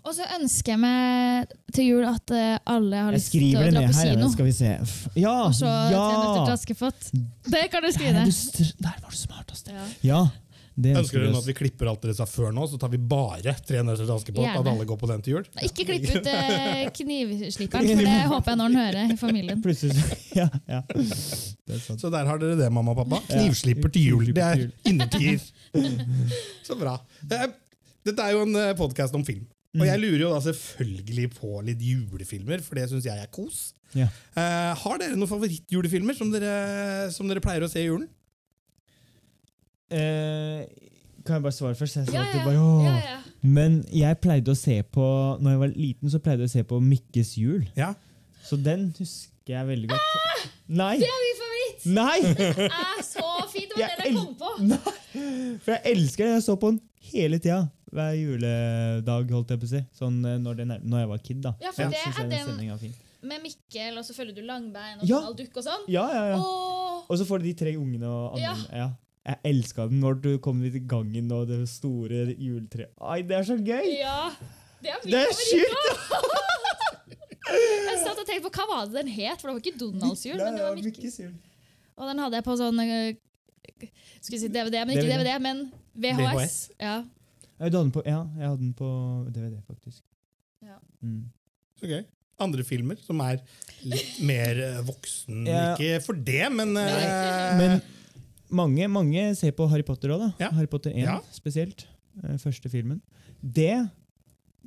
[0.06, 3.82] Og så ønsker jeg meg til jul at eh, alle har lyst til å dra
[3.84, 4.12] på her.
[4.14, 4.30] kino.
[4.32, 4.70] Skal vi se.
[5.20, 5.34] Ja!
[5.48, 6.54] Og så Tre nøtter til ja!
[6.54, 7.10] Askepott.
[7.52, 8.22] Det kan du skrive.
[8.22, 9.68] er du der var du smartest.
[9.74, 9.84] Ja.
[10.08, 10.22] Ja.
[10.80, 13.00] Det Ønsker dere nå at vi klipper alt dere sa før nå, så tar vi
[13.10, 14.48] bare Tre nøtter til Askepott?
[14.50, 15.46] At alle går på den til jul?
[15.58, 19.62] Nei, Ikke klipp ut eh, knivsliperen, for det håper jeg når han hører i familien.
[19.64, 20.80] Plutselig så Ja, ja.
[20.90, 22.02] Det er sant.
[22.02, 23.20] Så der har dere det, mamma og pappa.
[23.30, 24.30] Knivslipper til jul.
[24.36, 25.42] Det er innertier.
[26.66, 26.96] Så bra.
[27.30, 27.48] Eh,
[28.06, 29.44] Dette er jo en podkast om film.
[29.78, 33.68] Og jeg lurer jo da selvfølgelig på litt julefilmer, for det syns jeg er kos.
[33.94, 34.06] Ja.
[34.38, 38.08] Eh, har dere noen favorittjulefilmer som dere, som dere pleier å se i julen?
[39.90, 40.64] Eh,
[41.26, 41.96] kan jeg bare svare først?
[41.96, 42.44] Jeg Ja, ja.
[42.44, 43.16] bare, ja, ja.
[43.42, 45.04] Men jeg pleide å se på
[45.40, 47.64] Når jeg var liten, så pleide jeg å se på Mikkes jul.
[47.76, 47.92] Ja.
[48.44, 50.46] Så den husker jeg veldig godt.
[50.68, 50.94] Nei!
[51.00, 51.84] Det er min favoritt!
[51.96, 52.20] Nei!
[52.60, 53.72] Det er så fint!
[53.74, 54.50] Det var Jeg den jeg kom på.
[55.64, 56.34] For jeg elsker den.
[56.38, 56.80] Jeg så på den
[57.10, 57.60] hele tida.
[57.90, 59.80] Hver juledag, holdt jeg på å si.
[59.98, 61.52] Sånn eh, når, den er, når jeg var kid, da.
[61.64, 61.90] Ja, for ja.
[61.90, 62.94] det er den den- fin.
[63.20, 65.18] Med Mikkel, og så følger du Langbein og Ja.
[65.20, 65.82] Donald Duck og sånn.
[65.92, 66.36] Ja, ja, ja.
[66.40, 68.54] Og så får du de tre ungene og andre.
[68.72, 68.84] Ja.
[68.84, 68.88] Ja.
[69.28, 72.94] Jeg elska den når du kom ut i gangen og det store juletreet.
[73.04, 73.90] Ai, det er så gøy!
[73.98, 74.30] ja.
[74.80, 75.90] Det er Det er sjukt!
[77.50, 80.22] Jeg satt og tenkte på hva var det den het, for det var ikke Donalds
[80.26, 80.38] jul.
[80.38, 81.32] men det var Mikkes jul.
[81.98, 83.08] Og den hadde jeg på sånn øh,
[84.20, 85.32] Skulle si DVD, men ikke DVD.
[85.42, 85.64] Men
[85.98, 86.20] VHS.
[86.20, 86.56] VHS.
[86.80, 86.94] Ja.
[87.60, 88.90] Jeg hadde den på, ja, jeg hadde den på
[89.34, 90.00] DVD, faktisk.
[90.64, 90.78] Ja.
[91.04, 91.26] Mm.
[91.80, 92.04] Så gøy.
[92.40, 93.42] Andre filmer som er
[93.84, 95.42] litt mer eh, voksen.
[95.48, 95.74] Ja.
[95.74, 97.82] Ikke for det, men, uh, Men
[98.50, 100.30] mange, mange ser på Harry Potter òg, da.
[100.46, 100.50] Ja.
[100.56, 101.20] Harry Potter 1 Ja.
[101.32, 101.86] spesielt.
[102.24, 103.00] eh, Første filmen.
[103.40, 103.88] Det,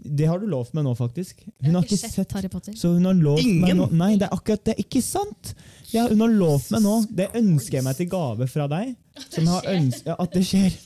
[0.04, 1.44] det har du lovt meg nå, faktisk.
[1.64, 2.74] Hun har ikke sett Harry Potter.
[2.80, 4.76] Så hun har lovt meg nå Nei, det er akkurat det.
[4.82, 5.54] Ikke sant!
[5.94, 6.96] Ja, hun har lovt meg nå.
[7.14, 8.96] Det ønsker jeg meg til gave fra deg.
[9.30, 10.04] Som har skjer.
[10.08, 10.78] ja, at det skjer.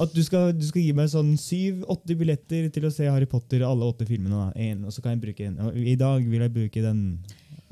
[0.00, 3.62] At du skal, du skal gi meg sånn syv-åtte billetter til å se Harry Potter,
[3.62, 4.48] alle åtte filmene.
[4.48, 4.52] Da.
[4.58, 5.60] En, og så kan jeg bruke en.
[5.68, 7.04] Og I dag vil jeg bruke den.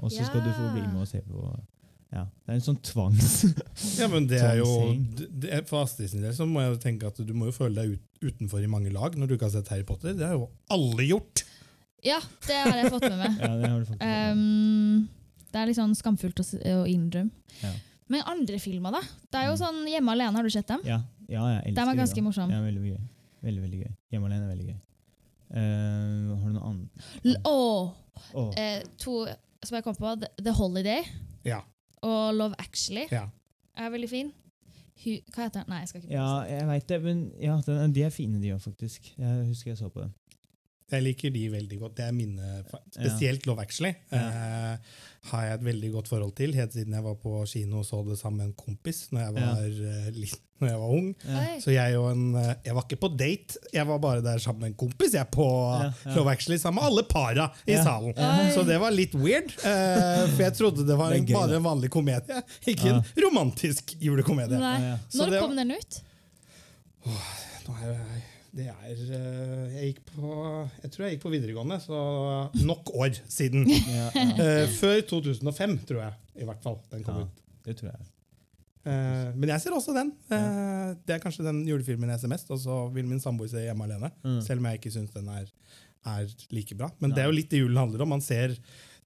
[0.03, 1.49] Og så skal du få bli med og se på
[2.13, 3.31] Ja, Det er en sånn tvangs...
[4.01, 4.69] Ja, men det er jo
[5.17, 7.55] det, er- For Astrid sin del så må jeg jo tenke at du må jo
[7.57, 8.03] føle deg ut,
[8.33, 10.13] utenfor i mange lag når du ikke har sett Harry Potter.
[10.19, 11.45] Det har jo alle gjort.
[12.05, 13.39] Ja, det har jeg fått med meg.
[13.47, 14.37] Ja, det har du fått med.
[14.37, 15.09] Um,
[15.53, 16.47] det er litt sånn skamfullt å,
[16.83, 17.33] å innrømme.
[17.63, 17.73] Ja.
[18.13, 19.01] Men andre filmer, da?
[19.33, 19.61] Det er jo Mm.
[19.63, 20.81] sånn Hjemme alene, har du sett dem?
[20.85, 20.99] Ja,
[21.33, 22.53] ja, jeg elsker De er ganske morsomme.
[22.53, 23.03] Ja, veldig gøy.
[23.47, 23.93] Veldig, veldig gøy.
[24.13, 24.81] Hjemme alene er veldig gøy.
[25.53, 27.07] Uh, har du noe annet?
[27.49, 27.57] Å!
[27.57, 29.15] Åh, Åh, eh, to
[29.65, 30.13] som jeg kom på.
[30.45, 31.03] The Holiday
[31.49, 31.63] Ja.
[32.03, 33.27] Og Love Actually ja.
[33.77, 34.33] er veldig fin.
[35.03, 35.71] Hu hva heter den?
[35.73, 38.53] Nei, jeg skal ikke ja, jeg vet det, men ja, den, de er fine, de
[38.55, 39.13] òg, faktisk.
[39.19, 40.13] Jeg husker jeg så på dem.
[40.93, 41.97] Jeg liker de veldig godt.
[41.97, 42.63] Det er mine,
[42.93, 44.77] Spesielt Love Actually eh,
[45.31, 48.01] har jeg et veldig godt forhold til, helt siden jeg var på kino og så
[48.09, 50.11] det sammen med en kompis når jeg var, ja.
[50.17, 51.07] litt, når jeg var ung.
[51.29, 51.45] Ja.
[51.63, 54.65] Så jeg, og en, eh, jeg var ikke på date, jeg var bare der sammen
[54.67, 55.15] med en kompis.
[55.15, 56.17] Jeg på Ja, ja.
[56.17, 57.85] Love Actually sammen med alle para i Ja.
[57.87, 58.19] salen.
[58.57, 61.69] Så det var litt weird, eh, for jeg trodde det var Det gøy, bare en
[61.71, 64.59] vanlig komedie, ikke en romantisk julekomedie.
[64.59, 64.75] Nei.
[64.83, 64.99] Ja, ja.
[65.09, 66.03] Så Når det kom den ut?
[67.07, 68.23] Nå er jeg,
[68.53, 70.33] det er eh, Jeg gikk på
[70.83, 72.01] Jeg tror jeg gikk på videregående, så
[72.67, 73.65] nok år siden.
[73.97, 76.13] Ja, ja, Eh, før 2005, tror jeg.
[76.43, 76.79] I hvert fall.
[76.93, 77.23] Den kom Ja.
[77.29, 77.43] ut.
[77.65, 78.09] det tror jeg.
[78.85, 80.13] Eh, men jeg ser også den.
[80.29, 83.85] Det er kanskje den julefilmen jeg ser mest, og så vil min samboer se Hjemme
[83.87, 84.11] alene.
[84.25, 84.41] Mm.
[84.43, 85.47] Selv om jeg ikke syns den er,
[86.07, 86.91] er like bra.
[87.03, 88.15] Men det er jo litt det julen handler om.
[88.17, 88.57] Man ser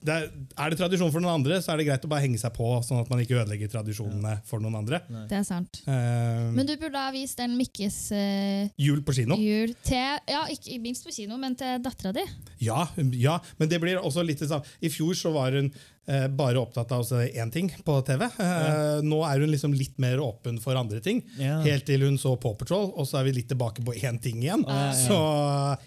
[0.06, 0.26] det er,
[0.60, 2.66] er det tradisjon for noen andre, så er det greit å bare henge seg på,
[2.84, 5.00] sånn at man ikke ødelegger tradisjonene for noen andre.
[5.10, 5.24] Nei.
[5.30, 5.80] Det er sant.
[5.88, 9.38] Uh, Men du burde ha vist den Mikkes uh, jul på kino?
[9.40, 12.26] jul til Ja, ikke minst på kino, men til dattera di.
[12.62, 12.84] Ja,
[13.16, 14.68] ja, men det blir også litt det samme.
[14.84, 15.72] I fjor så var hun
[16.06, 18.26] bare opptatt av én ting på TV.
[18.38, 19.00] Ja.
[19.02, 21.22] Nå er hun liksom litt mer åpen for andre ting.
[21.40, 21.56] Ja.
[21.64, 24.38] Helt til hun så Paw Patrol, og så er vi litt tilbake på én ting
[24.44, 24.62] igjen.
[24.68, 24.92] ja, ja.
[24.94, 25.18] Så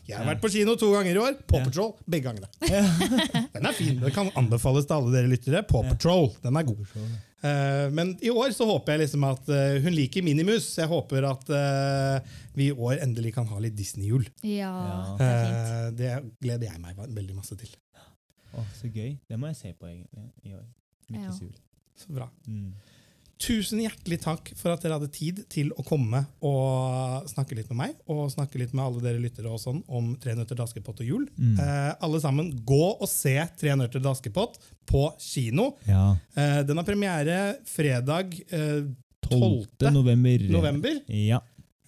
[0.09, 0.33] jeg har Ja.
[0.33, 1.39] vært på kino to ganger i år.
[1.47, 1.65] Paw Ja.
[1.69, 2.51] Patrol begge gangene.
[3.55, 3.99] Den er fin.
[3.99, 5.63] Den kan anbefales til alle dere lyttere.
[5.67, 6.85] Paw Patrol, den er god.
[7.41, 10.73] Eh, men i år så håper jeg liksom at eh, hun liker Minimus.
[10.75, 12.19] Jeg håper at eh,
[12.59, 14.25] vi i år endelig kan ha litt Disney-jul.
[14.43, 15.15] Ja, Ja.
[15.17, 15.69] det er fint.
[15.69, 16.11] Eh, det
[16.43, 17.71] gleder jeg meg veldig masse til.
[18.57, 19.17] Åh, så gøy.
[19.29, 20.65] Det må jeg se på egentlig i år.
[21.09, 21.47] Mikkes Ja.
[21.47, 21.55] jul.
[21.99, 22.29] Så bra.
[22.47, 22.73] Mm.
[23.39, 27.77] Tusen hjertelig takk for at dere hadde tid til å komme og snakke litt med
[27.79, 30.99] meg og snakke litt med alle dere lyttere og sånn om Tre nøtter til Askepott
[30.99, 31.23] og jul.
[31.37, 31.53] Mm.
[31.57, 35.69] Eh, alle sammen, gå og se Tre nøtter til Askepott på kino.
[35.87, 36.17] Ja.
[36.35, 37.37] Eh, den har premiere
[37.69, 38.89] fredag eh,
[39.29, 39.67] 12.
[39.79, 39.93] 12.
[39.93, 40.45] november.
[40.51, 40.99] november.
[41.07, 41.39] Ja.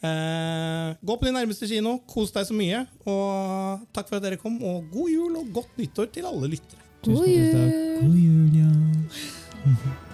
[0.01, 2.85] Eh, gå på din nærmeste kino, kos deg så mye.
[3.05, 6.87] Og takk for at dere kom, og god jul og godt nyttår til alle lyttere.
[7.05, 7.75] God jul!
[8.01, 10.05] God jul, ja.